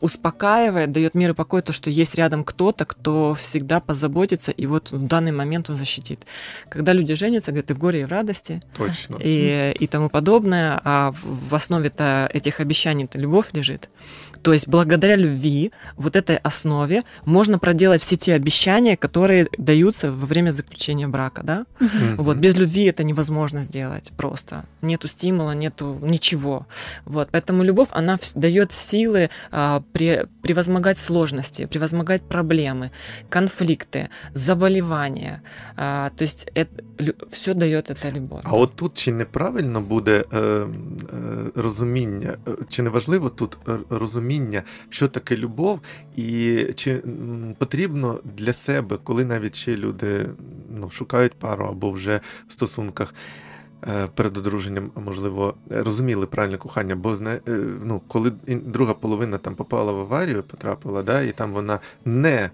успокаивает, 0.00 0.92
дает 0.92 1.14
мир 1.14 1.30
и 1.30 1.34
покой 1.34 1.62
то, 1.62 1.72
что 1.72 1.90
есть 1.90 2.14
рядом 2.14 2.44
кто-то, 2.44 2.84
кто 2.84 3.34
всегда 3.34 3.80
позаботится, 3.80 4.50
и 4.50 4.66
вот 4.66 4.90
в 4.90 5.06
данный 5.06 5.32
момент 5.32 5.70
он 5.70 5.76
защитит. 5.76 6.20
Когда 6.68 6.92
люди 6.92 7.14
женятся, 7.14 7.50
говорят, 7.50 7.70
и 7.70 7.74
в 7.74 7.78
горе, 7.78 8.00
и 8.02 8.04
в 8.04 8.08
радости, 8.08 8.60
Точно. 8.76 9.18
и, 9.20 9.72
и 9.78 9.86
тому 9.86 10.08
подобное, 10.08 10.80
а 10.84 11.12
в 11.22 11.54
основе-то 11.54 12.30
этих 12.32 12.60
обещаний-то 12.60 13.18
любовь 13.18 13.48
лежит. 13.52 13.88
То 14.42 14.52
есть 14.52 14.68
благодаря 14.68 15.16
любви, 15.16 15.72
вот 15.96 16.16
этой 16.16 16.36
основе, 16.36 17.02
можно 17.24 17.58
проделать 17.58 18.02
все 18.02 18.16
те 18.16 18.34
обещания, 18.34 18.96
которые 18.96 19.48
даются 19.58 20.12
во 20.12 20.26
время 20.26 20.52
заключения 20.52 21.08
брака, 21.08 21.42
да? 21.42 21.66
Мгм. 21.80 22.16
Вот 22.16 22.36
без 22.36 22.56
любви 22.56 22.84
это 22.84 23.04
невозможно 23.04 23.62
сделать 23.62 24.12
просто. 24.16 24.64
Нету 24.82 25.08
стимула, 25.08 25.54
нету 25.54 25.98
ничего. 26.02 26.66
Вот, 27.04 27.28
поэтому 27.32 27.62
любовь, 27.64 27.88
она 27.90 28.18
дает 28.34 28.72
силы 28.72 29.30
а, 29.50 29.82
пре- 29.92 30.28
превозмогать 30.42 30.98
сложности, 30.98 31.66
превозмогать 31.66 32.22
проблемы, 32.22 32.90
конфликты, 33.28 34.08
заболевания. 34.34 35.42
А, 35.76 36.10
то 36.16 36.22
есть 36.22 36.46
все 37.30 37.54
дает 37.54 37.90
эта 37.90 38.14
любовь. 38.14 38.42
А 38.44 38.56
от 38.56 38.74
тут 38.76 38.94
чи 38.94 39.12
неправильно 39.12 39.80
буде 39.80 40.24
е, 40.32 40.38
е, 40.38 40.66
розуміння, 41.54 42.36
чи 42.68 42.82
не 42.82 42.90
важливо 42.90 43.28
тут 43.28 43.58
розуміння? 43.90 44.29
Розуміння, 44.30 44.62
що 44.88 45.08
таке 45.08 45.36
любов, 45.36 45.80
і 46.16 46.64
чи 46.74 47.02
потрібно 47.58 48.20
для 48.36 48.52
себе, 48.52 48.98
коли 49.04 49.24
навіть 49.24 49.54
ще 49.54 49.76
люди 49.76 50.26
ну, 50.78 50.90
шукають 50.90 51.34
пару 51.34 51.66
або 51.66 51.90
вже 51.90 52.20
в 52.48 52.52
стосунках. 52.52 53.14
Е, 53.88 54.08
перед 54.14 54.36
одруженням, 54.36 54.90
можливо, 55.04 55.54
розуміли 55.70 56.26
правильне 56.26 56.56
кохання, 56.56 56.96
бо 56.96 57.12
е, 57.12 57.40
ну, 57.84 58.00
коли 58.08 58.32
друга 58.46 58.94
половина 58.94 59.38
там 59.38 59.54
попала 59.54 59.92
в 59.92 59.98
аварію, 59.98 60.42
потрапила, 60.42 61.02
да, 61.02 61.22
і 61.22 61.32
там 61.32 61.52
вона 61.52 61.80
не 62.04 62.50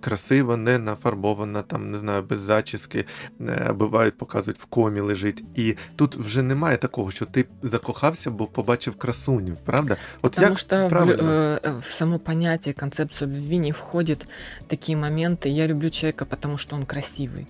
красива, 0.00 0.56
не 0.56 0.78
нафарбована, 0.78 1.62
там 1.62 1.90
не 1.90 1.98
знаю, 1.98 2.22
без 2.22 2.40
зачіски, 2.40 3.04
е, 3.40 3.72
бувають, 3.72 4.18
показують 4.18 4.58
в 4.58 4.64
комі 4.64 5.00
лежить. 5.00 5.44
І 5.54 5.76
тут 5.96 6.16
вже 6.16 6.42
немає 6.42 6.76
такого, 6.76 7.10
що 7.10 7.24
ти 7.24 7.44
закохався, 7.62 8.30
бо 8.30 8.46
побачив 8.46 8.96
красуню, 8.96 9.56
правда? 9.64 9.96
От 10.22 10.32
Потому 10.32 10.48
як 10.48 10.58
что 10.58 10.88
правильно? 10.88 11.22
в, 11.64 11.80
в 11.80 11.86
само 11.86 12.18
понятие, 12.18 12.74
концепцию 12.74 13.30
в 13.30 13.58
не 13.58 13.72
входит 13.72 14.28
такие 14.66 14.96
моменты. 14.96 15.48
Я 15.48 15.66
люблю 15.66 15.90
человека, 15.90 16.24
потому 16.24 16.58
что 16.58 16.76
он 16.76 16.84
красивый. 16.84 17.46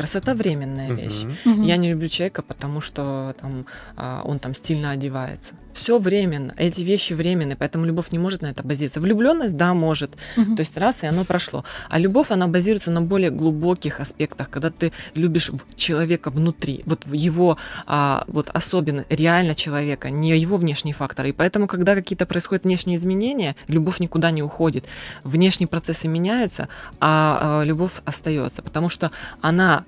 Красота 0.00 0.34
временная 0.34 0.92
вещь. 0.92 1.24
Uh-huh. 1.44 1.64
Я 1.64 1.76
не 1.76 1.90
люблю 1.90 2.08
человека, 2.08 2.42
потому 2.42 2.80
что 2.80 3.34
там, 3.40 3.66
а, 3.96 4.22
он 4.24 4.38
там 4.38 4.54
стильно 4.54 4.92
одевается. 4.92 5.54
Все 5.72 5.98
временно, 5.98 6.52
эти 6.56 6.82
вещи 6.82 7.12
временные, 7.12 7.56
поэтому 7.56 7.84
любовь 7.84 8.10
не 8.10 8.18
может 8.18 8.42
на 8.42 8.46
это 8.46 8.62
базироваться. 8.62 9.00
Влюбленность, 9.00 9.56
да, 9.56 9.74
может. 9.74 10.16
Uh-huh. 10.36 10.56
То 10.56 10.60
есть 10.60 10.76
раз, 10.76 11.02
и 11.02 11.06
оно 11.06 11.24
прошло. 11.24 11.64
А 11.88 11.98
любовь, 11.98 12.30
она 12.30 12.48
базируется 12.48 12.90
на 12.90 13.02
более 13.02 13.30
глубоких 13.30 14.00
аспектах, 14.00 14.48
когда 14.50 14.70
ты 14.70 14.92
любишь 15.14 15.50
человека 15.74 16.30
внутри, 16.30 16.82
вот 16.86 17.06
его 17.06 17.58
а, 17.86 18.24
вот 18.26 18.50
особенно, 18.52 19.04
реально 19.08 19.54
человека, 19.54 20.10
не 20.10 20.38
его 20.38 20.56
внешние 20.56 20.94
факторы. 20.94 21.30
И 21.30 21.32
поэтому, 21.32 21.66
когда 21.66 21.94
какие-то 21.94 22.26
происходят 22.26 22.64
внешние 22.64 22.96
изменения, 22.96 23.54
любовь 23.68 24.00
никуда 24.00 24.30
не 24.30 24.42
уходит. 24.42 24.86
Внешние 25.24 25.68
процессы 25.68 26.08
меняются, 26.08 26.68
а, 27.00 27.60
а 27.60 27.64
любовь 27.64 27.92
остается, 28.04 28.62
потому 28.62 28.88
что 28.88 29.10
она 29.40 29.84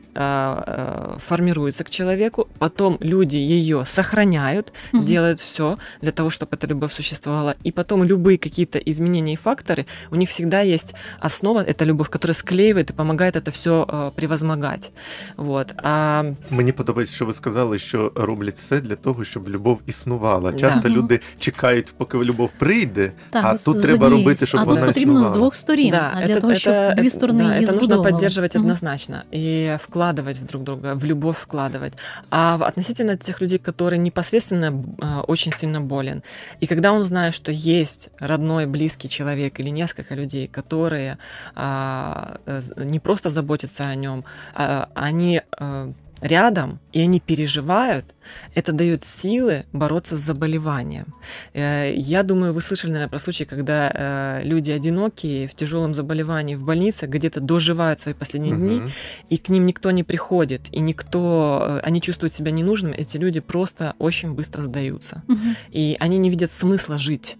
формируется 1.27 1.83
к 1.83 1.89
человеку, 1.89 2.47
потом 2.59 2.97
люди 3.01 3.37
ее 3.37 3.85
сохраняют, 3.85 4.73
угу. 4.93 5.03
делают 5.03 5.39
все 5.39 5.77
для 6.01 6.11
того, 6.11 6.29
чтобы 6.29 6.55
эта 6.55 6.67
любовь 6.67 6.91
существовала, 6.91 7.55
и 7.63 7.71
потом 7.71 8.03
любые 8.03 8.37
какие-то 8.37 8.79
изменения 8.79 9.33
и 9.33 9.35
факторы, 9.35 9.85
у 10.11 10.15
них 10.15 10.29
всегда 10.29 10.61
есть 10.61 10.95
основа, 11.19 11.63
это 11.63 11.85
любовь, 11.85 12.09
которая 12.09 12.33
склеивает 12.33 12.89
и 12.89 12.93
помогает 12.93 13.35
это 13.35 13.51
все 13.51 13.85
а, 13.87 14.11
превозмогать. 14.11 14.91
Вот. 15.37 15.73
А... 15.83 16.23
Мені 16.49 16.71
подобається, 16.71 17.15
що 17.15 17.25
ви 17.25 17.33
сказали, 17.33 17.79
що 17.79 18.11
роблять 18.15 18.57
все 18.57 18.81
для 18.81 18.95
того, 18.95 19.23
щоб 19.23 19.49
любов 19.49 19.79
існувала. 19.85 20.53
Часто 20.53 20.81
да. 20.81 20.89
люди 20.89 21.19
чекають, 21.39 21.93
поки 21.97 22.17
любов 22.17 22.49
прийде, 22.57 23.11
так, 23.29 23.45
а 23.45 23.57
тут 23.57 23.81
треба 23.81 24.09
робити, 24.09 24.47
щоб 24.47 24.61
а 24.61 24.63
вона 24.63 24.85
потрібно 24.85 25.13
існувала. 25.13 25.33
з 25.33 25.37
двох 25.37 25.55
сторін. 25.55 25.91
Да, 25.91 26.11
а 26.15 26.27
для 26.27 26.33
это, 26.33 26.41
того, 26.41 26.55
щоб 26.55 26.73
это, 26.73 26.95
дві 26.95 27.09
сторони 27.09 27.43
да, 27.43 27.53
її 27.53 27.67
это 27.67 27.75
нужно 27.75 28.01
поддерживать 28.01 28.55
угу. 28.55 28.63
однозначно 28.65 29.23
и 29.33 29.77
вкладывать 29.82 30.38
в 30.38 30.46
друг 30.46 30.64
друга, 30.64 30.94
в 30.94 31.04
любовь 31.04 31.38
вкладывать. 31.38 31.94
А 32.30 32.54
относительно 32.54 33.16
тех 33.16 33.40
людей, 33.40 33.58
которые 33.58 33.98
непосредственно 33.98 34.72
э, 35.00 35.20
очень 35.26 35.52
сильно 35.52 35.80
болен, 35.80 36.22
и 36.60 36.66
когда 36.66 36.92
он 36.92 37.04
знает, 37.04 37.34
что 37.34 37.52
есть 37.52 38.10
родной, 38.18 38.66
близкий 38.66 39.08
человек 39.08 39.60
или 39.60 39.70
несколько 39.70 40.14
людей, 40.14 40.46
которые 40.46 41.18
а, 41.54 42.38
не 42.76 43.00
просто 43.00 43.30
заботятся 43.30 43.84
о 43.84 43.94
нем, 43.94 44.24
а, 44.54 44.88
они 44.94 45.42
а, 45.58 45.92
рядом, 46.22 46.78
и 46.92 47.00
они 47.00 47.20
переживают, 47.20 48.14
это 48.54 48.72
дает 48.72 49.04
силы 49.04 49.66
бороться 49.72 50.16
с 50.16 50.20
заболеванием. 50.20 51.06
Э, 51.52 51.92
я 51.94 52.22
думаю, 52.22 52.54
вы 52.54 52.60
слышали, 52.60 52.92
наверное, 52.92 53.10
про 53.10 53.18
случаи, 53.18 53.44
когда 53.44 53.90
э, 53.92 54.40
люди 54.44 54.70
одинокие 54.70 55.48
в 55.48 55.54
тяжелом 55.54 55.94
заболевании 55.94 56.54
в 56.54 56.62
больнице 56.62 57.06
где-то 57.06 57.40
доживают 57.40 58.00
свои 58.00 58.14
последние 58.14 58.54
угу. 58.54 58.62
дни, 58.62 58.82
и 59.28 59.36
к 59.36 59.48
ним 59.48 59.66
никто 59.66 59.90
не 59.90 60.04
приходит, 60.04 60.62
и 60.70 60.80
никто, 60.80 61.66
э, 61.68 61.80
они 61.80 62.00
чувствуют 62.00 62.34
себя 62.34 62.52
ненужными, 62.52 62.94
эти 62.94 63.16
люди 63.16 63.40
просто 63.40 63.94
очень 63.98 64.32
быстро 64.32 64.62
сдаются. 64.62 65.22
Угу. 65.28 65.38
И 65.72 65.96
они 65.98 66.18
не 66.18 66.30
видят 66.30 66.52
смысла 66.52 66.98
жить. 66.98 67.36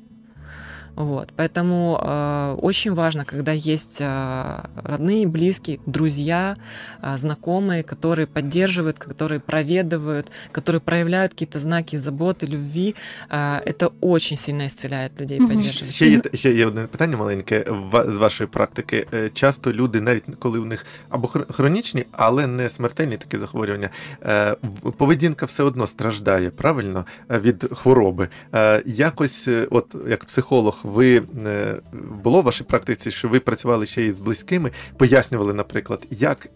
Вот. 0.97 1.29
Поэтому 1.35 1.99
э, 2.01 2.55
очень 2.59 2.93
важно, 2.95 3.23
когда 3.23 3.51
есть 3.51 3.97
э, 3.99 4.61
родные, 4.75 5.27
близкие, 5.27 5.79
друзья, 5.85 6.57
э, 7.03 7.17
знакомые, 7.19 7.83
которые 7.83 8.25
поддерживают, 8.25 8.97
которые 8.97 9.39
проведывают, 9.39 10.31
которые 10.51 10.81
проявляют 10.81 11.33
какие-то 11.33 11.59
знаки 11.59 11.97
заботи, 11.97 12.45
любви. 12.45 12.95
Э, 13.29 13.59
это 13.63 13.91
очень 14.01 14.37
сильно 14.37 14.65
исцеляет 14.65 15.21
людей, 15.21 15.39
mm-hmm. 15.39 15.47
поддерживает. 15.47 15.93
Ще 15.93 16.07
є, 16.07 16.21
ще 16.33 16.51
є 16.51 16.65
одне 16.65 16.87
питання 16.87 17.17
маленьке 17.17 17.65
з 18.07 18.17
вашої 18.17 18.47
практики. 18.47 19.07
Часто 19.33 19.73
люди, 19.73 20.01
навіть 20.01 20.23
коли 20.39 20.59
у 20.59 20.65
них 20.65 20.85
або 21.09 21.27
хронічні, 21.27 22.05
але 22.11 22.47
не 22.47 22.69
смертельні 22.69 23.17
такі 23.17 23.37
захворювання, 23.37 23.89
поведінка 24.97 25.45
все 25.45 25.63
одно 25.63 25.87
страждає, 25.87 26.49
правильно, 26.49 27.05
від 27.29 27.69
хвороби. 27.73 28.27
Якось, 28.85 29.47
от 29.71 29.95
як 30.09 30.25
психолог, 30.25 30.80
Ви 30.84 31.22
е, 31.46 31.76
було 32.22 32.40
в 32.40 32.44
вашій 32.44 32.64
практиці, 32.64 33.10
що 33.10 33.28
ви 33.28 33.40
працювали 33.40 33.86
ще 33.86 34.06
із 34.06 34.20
близькими, 34.20 34.70
пояснювали, 34.96 35.54
наприклад, 35.54 36.06
як 36.10 36.48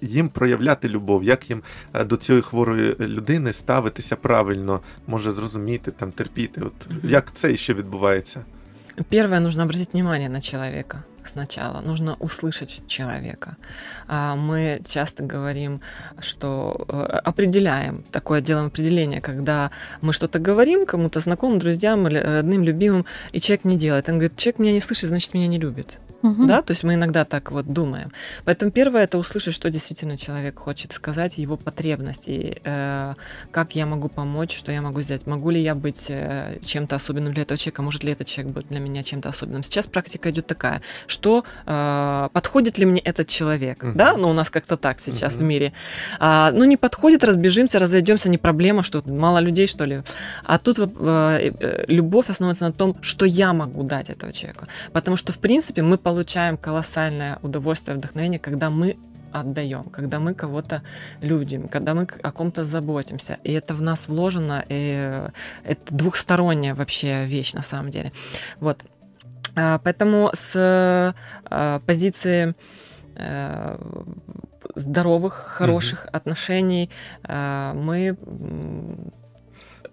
їм 0.00 0.28
проявляти 0.28 0.88
любов, 0.88 1.24
як 1.24 1.50
їм 1.50 1.62
е, 1.94 2.04
до 2.04 2.16
цієї 2.16 2.42
хворої 2.42 2.96
людини 3.00 3.52
ставитися 3.52 4.16
правильно, 4.16 4.80
може 5.06 5.30
зрозуміти, 5.30 5.90
там 5.90 6.12
терпіти. 6.12 6.60
От 6.60 6.86
як 7.02 7.32
це 7.34 7.56
ще 7.56 7.74
відбувається? 7.74 8.44
Первое, 9.10 9.40
нужно 9.40 9.64
обратить 9.64 9.92
внимание 9.92 10.28
на 10.28 10.40
человека 10.40 11.04
сначала. 11.26 11.80
Нужно 11.80 12.16
услышать 12.20 12.82
человека. 12.86 13.56
А 14.06 14.36
мы 14.36 14.80
часто 14.86 15.22
говорим, 15.22 15.80
что 16.20 16.84
э, 16.88 16.94
определяем, 17.24 18.04
такое 18.12 18.40
делаем 18.40 18.66
определение, 18.66 19.20
когда 19.20 19.70
мы 20.00 20.12
что-то 20.12 20.38
говорим 20.38 20.86
кому-то 20.86 21.20
знакомым, 21.20 21.58
друзьям, 21.58 22.06
родным, 22.06 22.62
любимым, 22.62 23.06
и 23.32 23.40
человек 23.40 23.64
не 23.64 23.76
делает. 23.76 24.08
Он 24.08 24.18
говорит, 24.18 24.36
человек 24.36 24.58
меня 24.58 24.72
не 24.72 24.80
слышит, 24.80 25.08
значит, 25.08 25.34
меня 25.34 25.46
не 25.46 25.58
любит. 25.58 25.98
Угу. 26.24 26.46
Да, 26.46 26.62
то 26.62 26.70
есть 26.70 26.82
мы 26.84 26.94
иногда 26.94 27.26
так 27.26 27.52
вот 27.52 27.66
думаем. 27.66 28.10
Поэтому 28.46 28.70
первое 28.72 29.04
это 29.04 29.18
услышать, 29.18 29.52
что 29.52 29.68
действительно 29.68 30.16
человек 30.16 30.58
хочет 30.58 30.92
сказать, 30.92 31.36
его 31.36 31.58
потребности, 31.58 32.62
э, 32.64 33.14
как 33.50 33.74
я 33.76 33.84
могу 33.84 34.08
помочь, 34.08 34.56
что 34.56 34.72
я 34.72 34.80
могу 34.80 35.02
сделать, 35.02 35.26
могу 35.26 35.50
ли 35.50 35.62
я 35.62 35.74
быть 35.74 36.06
э, 36.08 36.60
чем-то 36.64 36.96
особенным 36.96 37.34
для 37.34 37.42
этого 37.42 37.58
человека, 37.58 37.82
может 37.82 38.04
ли 38.04 38.12
этот 38.12 38.26
человек 38.26 38.54
быть 38.54 38.68
для 38.68 38.80
меня 38.80 39.02
чем-то 39.02 39.28
особенным. 39.28 39.62
Сейчас 39.62 39.86
практика 39.86 40.30
идет 40.30 40.46
такая, 40.46 40.80
что 41.06 41.44
э, 41.66 42.28
подходит 42.32 42.78
ли 42.78 42.86
мне 42.86 43.00
этот 43.00 43.28
человек, 43.28 43.82
угу. 43.82 43.92
да, 43.94 44.16
ну 44.16 44.30
у 44.30 44.32
нас 44.32 44.48
как-то 44.48 44.78
так 44.78 45.00
сейчас 45.00 45.34
угу. 45.34 45.44
в 45.44 45.46
мире. 45.46 45.74
А, 46.18 46.52
ну 46.52 46.64
не 46.64 46.78
подходит, 46.78 47.22
разбежимся, 47.22 47.78
разойдемся, 47.78 48.30
не 48.30 48.38
проблема, 48.38 48.82
что 48.82 49.02
мало 49.04 49.40
людей 49.40 49.66
что 49.66 49.84
ли. 49.84 50.02
А 50.42 50.58
тут 50.58 50.78
э, 50.78 50.84
э, 50.88 51.84
любовь 51.86 52.30
основывается 52.30 52.64
на 52.64 52.72
том, 52.72 52.96
что 53.02 53.26
я 53.26 53.52
могу 53.52 53.82
дать 53.82 54.08
этого 54.08 54.32
человеку, 54.32 54.64
потому 54.92 55.18
что 55.18 55.30
в 55.30 55.38
принципе 55.38 55.82
мы 55.82 55.98
получаем 55.98 56.13
получаем 56.14 56.56
колоссальное 56.56 57.40
удовольствие, 57.42 57.96
вдохновение, 57.96 58.38
когда 58.38 58.70
мы 58.70 58.96
отдаем, 59.32 59.82
когда 59.82 60.20
мы 60.20 60.32
кого-то 60.32 60.82
любим, 61.20 61.66
когда 61.66 61.92
мы 61.92 62.06
о 62.22 62.30
ком-то 62.30 62.64
заботимся. 62.64 63.38
И 63.42 63.52
это 63.52 63.74
в 63.74 63.82
нас 63.82 64.06
вложено, 64.06 64.64
и 64.68 65.28
это 65.64 65.80
двухсторонняя 65.92 66.76
вообще 66.76 67.24
вещь 67.24 67.52
на 67.52 67.62
самом 67.62 67.90
деле. 67.90 68.12
Вот. 68.60 68.84
А, 69.56 69.78
поэтому 69.78 70.30
с 70.34 70.52
а, 70.54 71.80
позиции 71.80 72.54
э, 73.16 73.78
здоровых, 74.76 75.34
хороших 75.34 76.06
mm-hmm. 76.06 76.16
отношений 76.16 76.90
а, 77.24 77.74
мы 77.74 78.16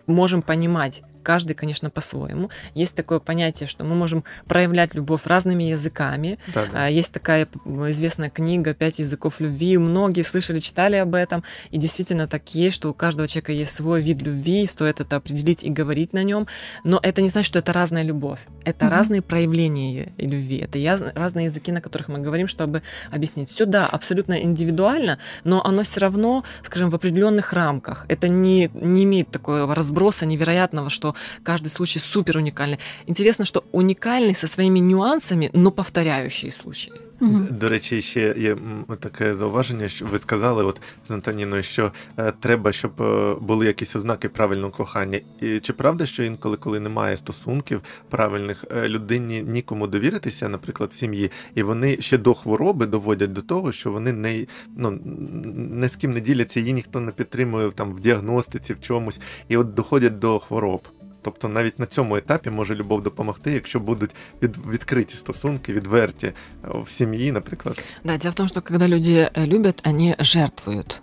можем 0.06 0.44
понимать, 0.44 1.02
каждый, 1.22 1.54
конечно, 1.54 1.90
по-своему. 1.90 2.50
Есть 2.74 2.96
такое 2.96 3.20
понятие, 3.20 3.68
что 3.68 3.84
мы 3.84 3.96
можем 3.96 4.24
проявлять 4.46 4.94
любовь 4.96 5.22
разными 5.26 5.64
языками. 5.64 6.40
Да, 6.54 6.66
да. 6.72 6.88
Есть 6.88 7.12
такая 7.12 7.48
известная 7.66 8.30
книга 8.30 8.74
«Пять 8.74 9.00
языков 9.00 9.40
любви». 9.40 9.78
Многие 9.78 10.24
слышали, 10.24 10.60
читали 10.60 10.96
об 10.96 11.16
этом. 11.16 11.44
И 11.70 11.78
действительно 11.78 12.28
так 12.28 12.54
есть, 12.54 12.76
что 12.76 12.90
у 12.90 12.94
каждого 12.94 13.28
человека 13.28 13.52
есть 13.52 13.74
свой 13.74 14.02
вид 14.02 14.22
любви, 14.22 14.66
стоит 14.68 15.00
это 15.00 15.16
определить 15.16 15.64
и 15.64 15.70
говорить 15.70 16.14
на 16.14 16.24
нем. 16.24 16.48
Но 16.84 17.00
это 17.02 17.22
не 17.22 17.30
значит, 17.30 17.48
что 17.48 17.60
это 17.60 17.74
разная 17.74 18.04
любовь. 18.04 18.40
Это 18.66 18.86
mm-hmm. 18.86 18.90
разные 18.90 19.22
проявления 19.22 20.14
любви. 20.18 20.58
Это 20.58 20.80
разные 21.16 21.46
языки, 21.46 21.72
на 21.72 21.82
которых 21.82 22.08
мы 22.08 22.20
говорим, 22.20 22.48
чтобы 22.48 22.82
объяснить. 23.12 23.50
Все, 23.50 23.66
да, 23.66 23.86
абсолютно 23.86 24.42
индивидуально, 24.42 25.20
но 25.44 25.64
оно 25.64 25.84
все 25.84 26.00
равно, 26.00 26.44
скажем, 26.64 26.90
в 26.90 26.96
определенных 26.96 27.54
рамках. 27.54 28.06
Это 28.08 28.28
не, 28.28 28.70
не 28.74 29.04
имеет 29.04 29.30
такого 29.30 29.74
разброса 29.74 30.26
невероятного, 30.26 30.90
что 30.90 31.11
каждый 31.43 31.69
случай 31.69 31.99
супер 31.99 32.37
уникальный. 32.37 32.79
Интересно, 33.07 33.45
что 33.45 33.65
уникальный 33.73 34.35
со 34.35 34.47
своими 34.47 34.79
нюансами, 34.79 35.51
но 35.53 35.71
повторяющие 35.71 36.51
случаи. 36.51 36.93
Мгм. 37.21 37.49
До 37.51 37.69
речі, 37.69 38.03
ще 38.03 38.35
є 38.39 38.53
м, 38.53 38.85
таке 39.01 39.35
зауваження, 39.35 39.89
що 39.89 40.07
ви 40.07 40.19
сказали, 40.19 40.65
от 40.65 40.81
з 41.05 41.11
Антоніною, 41.11 41.63
що 41.63 41.93
е, 42.17 42.33
треба, 42.41 42.73
щоб 42.73 43.03
е, 43.03 43.35
були 43.41 43.67
якісь 43.67 43.97
ознаки 43.97 44.29
правильного 44.29 44.71
кохання. 44.71 45.21
І 45.41 45.59
чи 45.61 45.73
правда, 45.73 46.07
що 46.07 46.23
інколи, 46.23 46.57
коли 46.57 46.81
немає 46.81 47.17
стосунків 47.17 47.81
правильних, 48.09 48.65
е, 48.77 48.89
людині 48.89 49.43
нікому 49.43 49.87
довіритися, 49.87 50.49
наприклад, 50.49 50.91
в 50.91 50.95
сім'ї, 50.95 51.31
і 51.55 51.63
вони 51.63 51.97
ще 52.01 52.19
до 52.19 52.35
хвороби 52.35 52.87
доводять 52.87 53.33
до 53.33 53.43
того, 53.43 53.73
що 53.73 53.91
вони 53.93 54.13
не, 54.13 54.47
ну, 54.77 55.01
не 55.55 55.89
з 55.89 55.97
ким 55.97 56.11
не 56.11 56.21
діляться, 56.21 56.61
її 56.61 56.73
ніхто 56.73 57.01
не 57.01 57.13
підтримує 57.13 57.71
там 57.71 57.95
в 57.95 58.01
діагностиці, 58.01 58.75
в 58.75 58.81
чомусь, 58.81 59.21
і 59.49 59.57
от 59.57 59.75
доходять 59.75 60.19
до 60.19 60.39
хвороб. 60.39 60.89
Тобто 61.27 61.49
навіть 61.49 61.79
на 61.79 61.87
цьому 61.87 62.17
етапі 62.17 62.51
може 62.51 62.75
любов 62.75 63.03
допомогти, 63.03 63.53
якщо 63.53 63.81
будуть 63.81 64.11
від, 64.43 64.57
відкриті 64.71 65.15
стосунки, 65.15 65.73
відверті 65.73 66.27
е, 66.27 66.33
в 66.85 66.89
сім'ї, 66.89 67.33
наприклад. 67.33 67.85
Да, 68.05 68.17
дело 68.17 68.31
в 68.31 68.35
том, 68.35 68.49
что 68.49 68.63
когда 68.63 68.89
люди 68.89 69.29
э, 69.35 69.47
любят, 69.47 69.81
они 69.87 70.17
жертвуют. 70.19 71.03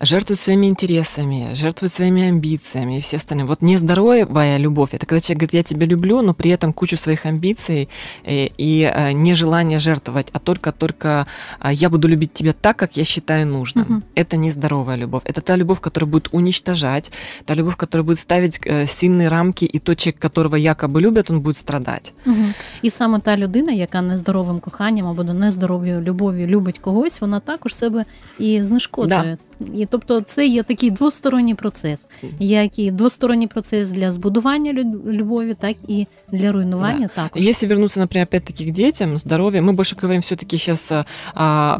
Жертвуют 0.00 0.40
своими 0.40 0.66
интересами, 0.66 1.54
жертвуют 1.54 1.92
своими 1.92 2.28
амбициями 2.28 2.96
и 2.96 3.00
все 3.00 3.16
остальные. 3.16 3.46
Вот 3.46 3.62
нездоровая 3.62 4.58
любовь, 4.58 4.94
это 4.94 5.06
когда 5.06 5.20
человек 5.20 5.40
говорит, 5.40 5.54
я 5.54 5.62
тебя 5.62 5.86
люблю, 5.86 6.22
но 6.22 6.34
при 6.34 6.50
этом 6.50 6.72
кучу 6.72 6.96
своих 6.96 7.26
амбиций 7.26 7.88
э, 8.24 8.48
и 8.58 8.82
э, 8.82 9.12
нежелание 9.12 9.78
жертвовать, 9.78 10.28
а 10.32 10.38
только-только 10.38 11.26
а, 11.58 11.72
я 11.72 11.88
буду 11.88 12.08
любить 12.08 12.32
тебя 12.32 12.52
так, 12.52 12.76
как 12.76 12.96
я 12.96 13.04
считаю 13.04 13.46
нужным. 13.46 13.84
Мгм. 13.84 14.04
Это 14.14 14.36
нездоровая 14.36 14.96
любовь. 14.96 15.22
Это 15.24 15.40
та 15.40 15.56
любовь, 15.56 15.80
которая 15.80 16.10
будет 16.10 16.28
уничтожать, 16.32 17.12
та 17.46 17.54
любовь, 17.54 17.76
которая 17.76 18.04
будет 18.04 18.18
ставить 18.18 18.60
э, 18.64 18.86
сильные 18.86 19.28
рамки, 19.28 19.55
и 19.66 19.78
тот 19.78 19.98
человек, 19.98 20.20
которого 20.20 20.56
якобы 20.56 21.00
любят, 21.00 21.30
он 21.30 21.40
будет 21.40 21.56
страдать. 21.56 22.12
Мгм. 22.24 22.54
І 22.82 22.90
саме 22.90 23.20
та 23.20 23.36
людина, 23.36 23.72
яка 23.72 24.02
нездоровим 24.02 24.60
коханням 24.60 25.06
або 25.06 25.24
нездоровою 25.24 26.00
любов'ю 26.00 26.46
любить 26.46 26.78
когось, 26.78 27.20
вона 27.20 27.40
також 27.40 27.74
себе 27.74 28.04
і 28.38 28.62
знешкоджує. 28.62 29.38
І 29.74 29.86
тобто 29.86 30.20
це 30.20 30.46
є 30.46 30.62
такий 30.62 30.90
двосторонній 30.90 31.54
процес, 31.54 32.06
як 32.38 32.78
і 32.78 32.90
двосторонній 32.90 33.46
процес 33.46 33.90
для 33.90 34.12
збудування 34.12 34.72
лю- 34.72 35.12
любові, 35.12 35.54
так 35.54 35.76
і 35.88 36.06
для 36.32 36.52
руйнування 36.52 37.08
також. 37.14 37.42
Если 37.42 37.68
вернуться, 37.68 38.00
например, 38.00 38.28
опять-таки 38.28 38.64
к 38.64 38.70
детям, 38.72 39.18
здоровье, 39.18 39.60
мы 39.62 39.72
больше 39.72 39.96
говорим 40.02 40.20
все-таки 40.22 40.58
сейчас 40.58 40.92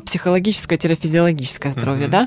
психологическое-физиологическое 0.04 1.72
здоровье, 1.72 2.02
Мгм. 2.06 2.10
да, 2.10 2.26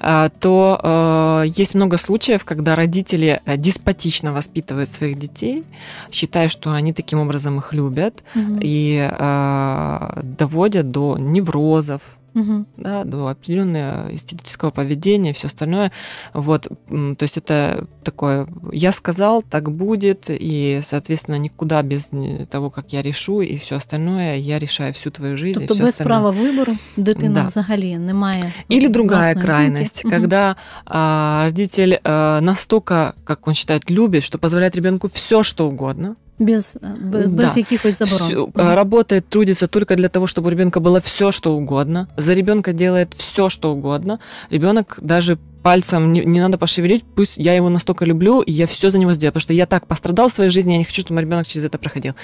а, 0.00 0.28
то 0.38 0.80
э, 0.82 1.62
есть 1.62 1.74
много 1.74 1.98
случаев, 1.98 2.44
когда 2.44 2.74
родители 2.76 3.40
э, 3.46 3.56
деспотично 3.56 4.32
воспитывают 4.32 4.90
своих 4.90 5.18
детей, 5.18 5.62
считая, 6.10 6.48
что 6.48 6.70
они 6.70 6.92
таким 6.92 7.18
образом 7.20 7.58
их 7.58 7.74
любят, 7.74 8.22
Мгм. 8.34 8.58
и 8.64 9.10
э, 9.10 10.22
доводят 10.38 10.90
до 10.90 11.16
неврозов, 11.18 12.00
Мгм. 12.34 12.66
да, 12.76 13.04
до 13.04 13.28
определенного 13.28 14.14
истерического 14.14 14.70
поведения, 14.70 15.32
все 15.32 15.46
остальное. 15.46 15.90
Вот, 16.34 16.68
м, 16.90 17.16
то 17.16 17.22
есть 17.22 17.38
это 17.38 17.86
такое, 18.04 18.46
я 18.72 18.92
сказал, 18.92 19.42
так 19.42 19.70
будет, 19.70 20.26
и, 20.28 20.82
соответственно, 20.84 21.36
никуда 21.38 21.82
без 21.82 22.12
не- 22.12 22.44
того, 22.50 22.68
как 22.70 22.92
я 22.92 23.00
решу, 23.02 23.40
и 23.40 23.56
все 23.56 23.76
остальное, 23.76 24.36
я 24.36 24.58
решаю 24.58 24.92
всю 24.92 25.10
твою 25.10 25.36
жизнь. 25.38 25.58
Тобто 25.60 25.74
и 25.74 25.76
всё 25.76 25.82
без 25.86 25.90
остальное. 25.94 26.18
права 26.20 26.30
вибору 26.30 26.72
дитина 26.96 27.34
Да. 27.40 27.46
взагалі 27.46 27.96
не 27.98 28.14
має. 28.14 28.52
Или 28.70 28.88
другая 28.88 29.22
власної 29.22 29.46
крайность, 29.46 30.02
думки. 30.02 30.16
Мгм. 30.16 30.22
когда 30.22 30.56
а, 30.84 31.42
родитель 31.44 31.98
а, 32.04 32.40
настолько, 32.40 33.14
как 33.24 33.48
он 33.48 33.54
считает, 33.54 33.90
любит, 33.90 34.22
что 34.22 34.38
позволяет 34.38 34.76
ребенку 34.76 35.08
все, 35.08 35.42
что 35.42 35.66
угодно, 35.68 36.16
без, 36.41 36.75
без, 36.81 37.27
без 37.27 37.99
Да. 37.99 38.05
заборон. 38.05 38.27
Всё, 38.27 38.47
Мгм. 38.47 38.53
э, 38.61 38.73
работает, 38.73 39.27
трудится 39.29 39.67
только 39.67 39.95
для 39.95 40.09
того, 40.09 40.27
чтобы 40.27 40.47
у 40.47 40.51
ребенка 40.51 40.79
было 40.79 40.99
все, 40.99 41.31
что 41.31 41.55
угодно. 41.55 42.07
За 42.17 42.33
ребенка 42.33 42.73
делает 42.73 43.13
все, 43.13 43.49
что 43.49 43.71
угодно. 43.73 44.19
Ребенок 44.49 44.97
даже 45.01 45.37
пальцем 45.61 46.11
не, 46.11 46.21
не 46.25 46.39
надо 46.39 46.57
пошевелить, 46.57 47.03
пусть 47.15 47.37
я 47.37 47.53
его 47.53 47.69
настолько 47.69 48.03
люблю, 48.05 48.41
и 48.41 48.51
я 48.51 48.65
все 48.65 48.89
за 48.89 48.97
него 48.97 49.13
сделаю, 49.13 49.33
потому 49.33 49.41
что 49.41 49.53
я 49.53 49.67
так 49.67 49.85
пострадал 49.85 50.29
в 50.29 50.33
своей 50.33 50.49
жизни, 50.49 50.71
я 50.71 50.77
не 50.79 50.83
хочу, 50.83 51.01
чтобы 51.01 51.15
мой 51.17 51.23
ребенок 51.25 51.45
через 51.45 51.65
это 51.65 51.77
проходил. 51.77 52.15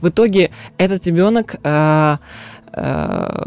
В 0.00 0.08
итоге 0.08 0.50
этот 0.78 1.06
ребенок 1.06 1.56
э, 1.56 1.58
э, 1.62 2.16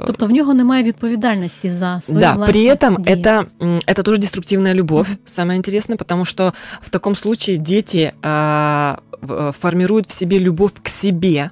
Тобто 0.07 0.27
в 0.27 0.31
нього 0.31 0.55
немає 0.55 0.83
відповідальності 0.83 1.69
за 1.69 2.01
свої 2.01 2.21
да, 2.21 2.33
власні 2.33 2.53
при 2.53 2.75
этом 2.75 3.01
дії. 3.01 3.17
это, 3.17 3.45
м, 3.63 3.81
это 3.87 4.03
тоже 4.03 4.21
деструктивная 4.21 4.75
любовь, 4.75 5.09
самое 5.25 5.57
интересное, 5.59 5.97
потому 5.97 6.25
что 6.25 6.53
в 6.81 6.89
таком 6.89 7.17
случае 7.17 7.57
дети 7.59 8.13
а, 8.23 8.97
в- 9.23 9.53
формируют 9.61 10.07
в 10.09 10.13
себе 10.13 10.39
любовь 10.39 10.73
к 10.83 10.89
себе. 10.89 11.51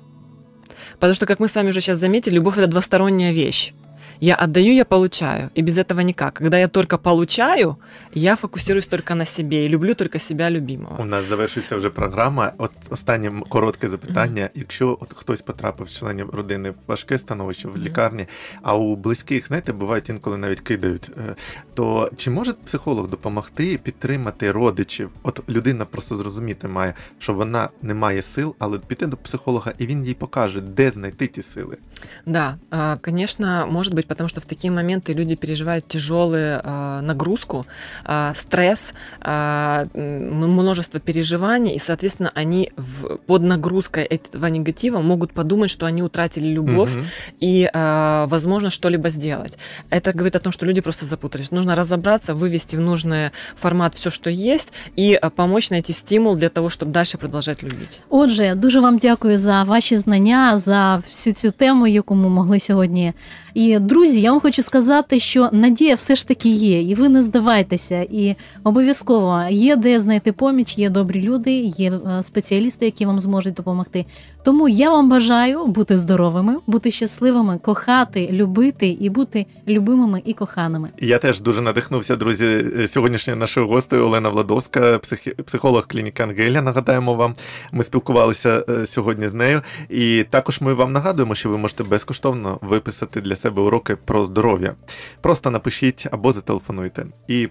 Потому 0.99 1.15
что, 1.15 1.27
как 1.27 1.41
мы 1.41 1.45
с 1.49 1.57
вами 1.57 1.69
уже 1.71 1.81
сейчас 1.81 1.99
заметили, 1.99 2.35
любовь 2.37 2.59
это 2.59 2.67
двусторонняя 2.67 3.33
вещь. 3.33 3.73
Я 4.20 4.36
отдаю, 4.36 4.74
я 4.74 4.86
получаю, 4.86 5.50
и 5.58 5.62
без 5.62 5.78
этого 5.78 6.00
никак. 6.02 6.34
Когда 6.36 6.58
я 6.58 6.68
только 6.68 6.98
получаю, 6.98 7.78
я 8.14 8.36
фокусируюсь 8.36 8.88
только 8.88 9.16
на 9.16 9.26
себе 9.26 9.66
и 9.66 9.68
люблю 9.70 9.94
только 9.96 10.20
себя 10.20 10.50
любимого. 10.50 10.98
У 11.02 11.06
нас 11.06 11.26
завершується 11.26 11.76
вже 11.78 11.90
програма. 11.90 12.54
От 12.58 12.72
останнє 12.90 13.32
коротке 13.50 13.90
запитання. 13.90 14.50
Якщо 14.56 14.98
от 15.02 15.14
хтось 15.16 15.42
потрапив 15.42 15.90
з 15.90 15.98
членів 15.98 16.30
родини 16.30 16.70
в 16.70 16.76
важке 16.88 17.20
становище 17.20 17.68
в 17.68 17.72
Мгм. 17.72 17.84
лікарні, 17.84 18.26
а 18.62 18.76
у 18.76 18.96
близьких, 18.96 19.48
знаєте, 19.48 19.74
бувають 19.74 20.10
інколи 20.10 20.38
навіть 20.38 20.60
кидають, 20.62 21.12
е, 21.18 21.36
то 21.74 22.12
чи 22.18 22.30
може 22.32 22.54
психолог 22.54 23.10
допомогти 23.10 23.80
підтримати 23.84 24.52
родичів? 24.52 25.10
От 25.24 25.50
людина 25.50 25.86
просто 25.86 26.16
зрозуміти 26.16 26.68
має, 26.68 26.94
що 27.20 27.34
вона 27.34 27.70
не 27.82 27.94
має 27.94 28.22
сил, 28.22 28.56
але 28.60 28.80
піти 28.80 29.06
до 29.08 29.18
психолога, 29.18 29.74
і 29.78 29.86
він 29.86 30.06
їй 30.06 30.14
покаже, 30.14 30.62
де 30.62 30.90
знайти 30.92 31.28
ті 31.28 31.42
сили. 31.42 31.78
Да, 32.26 32.58
а, 32.70 32.98
конечно, 32.98 33.68
может 33.72 33.94
быть, 34.07 34.07
потому 34.07 34.29
что 34.29 34.41
в 34.41 34.45
такие 34.45 34.71
моменты 34.71 35.15
люди 35.15 35.35
переживают 35.35 35.89
тяжелую 35.89 36.61
нагрузку, 37.03 37.67
а, 38.05 38.33
стресс, 38.35 38.93
а, 39.21 39.87
м, 39.95 40.37
множество 40.53 41.01
переживаний, 41.01 41.75
и, 41.75 41.79
соответственно, 41.79 42.31
они 42.35 42.71
в- 42.77 43.17
под 43.27 43.43
нагрузкой 43.43 44.05
этого 44.05 44.47
негатива 44.51 45.01
могут 45.01 45.33
подумать, 45.33 45.71
что 45.71 45.87
они 45.87 46.03
утратили 46.03 46.49
любовь 46.49 46.95
Мгм. 46.95 47.05
и, 47.41 47.71
а, 47.73 48.27
возможно, 48.27 48.71
что-либо 48.71 49.11
сделать. 49.11 49.59
Это 49.91 50.13
говорит 50.13 50.37
о 50.37 50.39
том, 50.39 50.53
что 50.53 50.67
люди 50.67 50.81
просто 50.81 51.05
запутались. 51.07 51.51
Нужно 51.53 51.75
разобраться, 51.75 52.35
вывести 52.35 52.77
в 52.77 52.81
нужный 52.81 53.31
формат 53.61 53.95
все, 53.95 54.11
что 54.11 54.31
есть, 54.31 54.73
и 54.99 55.15
а, 55.23 55.31
помочь 55.31 55.71
найти 55.71 55.93
стимул 55.93 56.37
для 56.37 56.49
того, 56.49 56.69
чтобы 56.69 56.93
дальше 56.93 57.19
продолжать 57.19 57.63
любить. 57.63 58.01
Отже, 58.09 58.55
дуже 58.55 58.81
вам 58.81 58.99
дякую 58.99 59.39
за 59.39 59.63
ваші 59.63 59.97
знання, 59.97 60.59
за 60.59 60.97
всю 60.97 61.35
цю 61.35 61.51
тему, 61.51 61.87
яку 61.87 62.15
ми 62.15 62.29
могли 62.29 62.59
сьогодні. 62.61 63.13
І 63.55 63.79
Друзі, 63.98 64.22
я 64.22 64.32
вам 64.32 64.42
хочу 64.42 64.64
сказати, 64.64 65.20
що 65.20 65.50
надія 65.52 65.96
все 65.96 66.16
ж 66.16 66.28
таки 66.28 66.50
є, 66.50 66.82
і 66.82 66.96
ви 66.96 67.10
не 67.10 67.24
здавайтеся. 67.24 68.02
І 68.12 68.36
обов'язково 68.64 69.44
є 69.50 69.76
де 69.76 70.00
знайти 70.00 70.32
поміч, 70.32 70.78
є 70.78 70.90
добрі 70.90 71.22
люди, 71.22 71.52
є 71.78 71.92
е, 71.92 72.24
спеціалісти, 72.24 72.86
які 72.86 73.06
вам 73.06 73.20
зможуть 73.20 73.54
допомогти. 73.54 74.06
Тому 74.48 74.70
я 74.70 74.90
вам 74.90 75.10
бажаю 75.10 75.66
бути 75.66 75.98
здоровими, 75.98 76.56
бути 76.68 76.92
щасливими, 76.92 77.58
кохати, 77.58 78.30
любити 78.32 78.88
і 78.88 79.10
бути 79.10 79.46
любимими 79.68 80.22
і 80.26 80.34
коханими. 80.34 80.90
Я 81.00 81.18
теж 81.18 81.42
дуже 81.42 81.62
надихнувся, 81.62 82.16
друзі. 82.16 82.66
Сьогоднішньою 82.88 83.40
нашою 83.40 83.68
гостею 83.68 84.06
Олена 84.06 84.30
Владовська, 84.30 85.00
психі... 85.00 85.30
психолог 85.30 85.88
клініки 85.88 86.24
Ангелія. 86.24 86.62
Нагадаємо 86.62 87.14
вам, 87.14 87.36
ми 87.72 87.84
спілкувалися 87.84 88.66
е, 88.70 88.88
сьогодні 88.88 89.28
з 89.28 89.34
нею. 89.34 89.62
І 89.90 90.26
також 90.30 90.62
ми 90.62 90.74
вам 90.74 90.94
нагадуємо, 90.94 91.36
що 91.36 91.50
ви 91.50 91.58
можете 91.58 91.84
безкоштовно 91.84 92.60
виписати 92.62 93.22
для 93.22 93.36
себе 93.36 93.62
уроки 93.62 93.96
про 93.96 94.26
здоров'я. 94.26 94.76
Просто 95.22 95.52
напишіть 95.52 96.08
або 96.12 96.34
зателефонуйте, 96.34 97.06
і 97.28 97.44
е, 97.44 97.50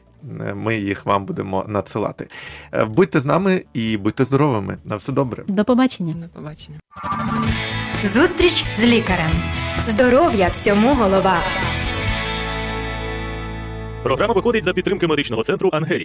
ми 0.54 0.76
їх 0.76 1.06
вам 1.06 1.24
будемо 1.24 1.64
надсилати. 1.68 2.28
Е, 2.72 2.84
Будьте 2.84 3.20
з 3.20 3.24
нами 3.24 3.64
і 3.74 3.96
будьте 3.96 4.24
здоровими. 4.24 4.76
На 4.84 4.96
все 4.96 5.12
добре. 5.12 5.44
До 5.48 5.64
побачення. 5.64 6.14
До 6.14 6.28
побачення. 6.28 6.78
Зустріч 8.04 8.64
з 8.78 8.84
лікарем. 8.84 9.30
Здоров'я 9.88 10.48
всьому 10.48 10.94
голова. 10.94 11.38
Програма 14.02 14.34
виходить 14.34 14.64
за 14.64 14.72
підтримки 14.72 15.06
медичного 15.06 15.42
центру 15.42 15.70
Ангелія. 15.72 16.04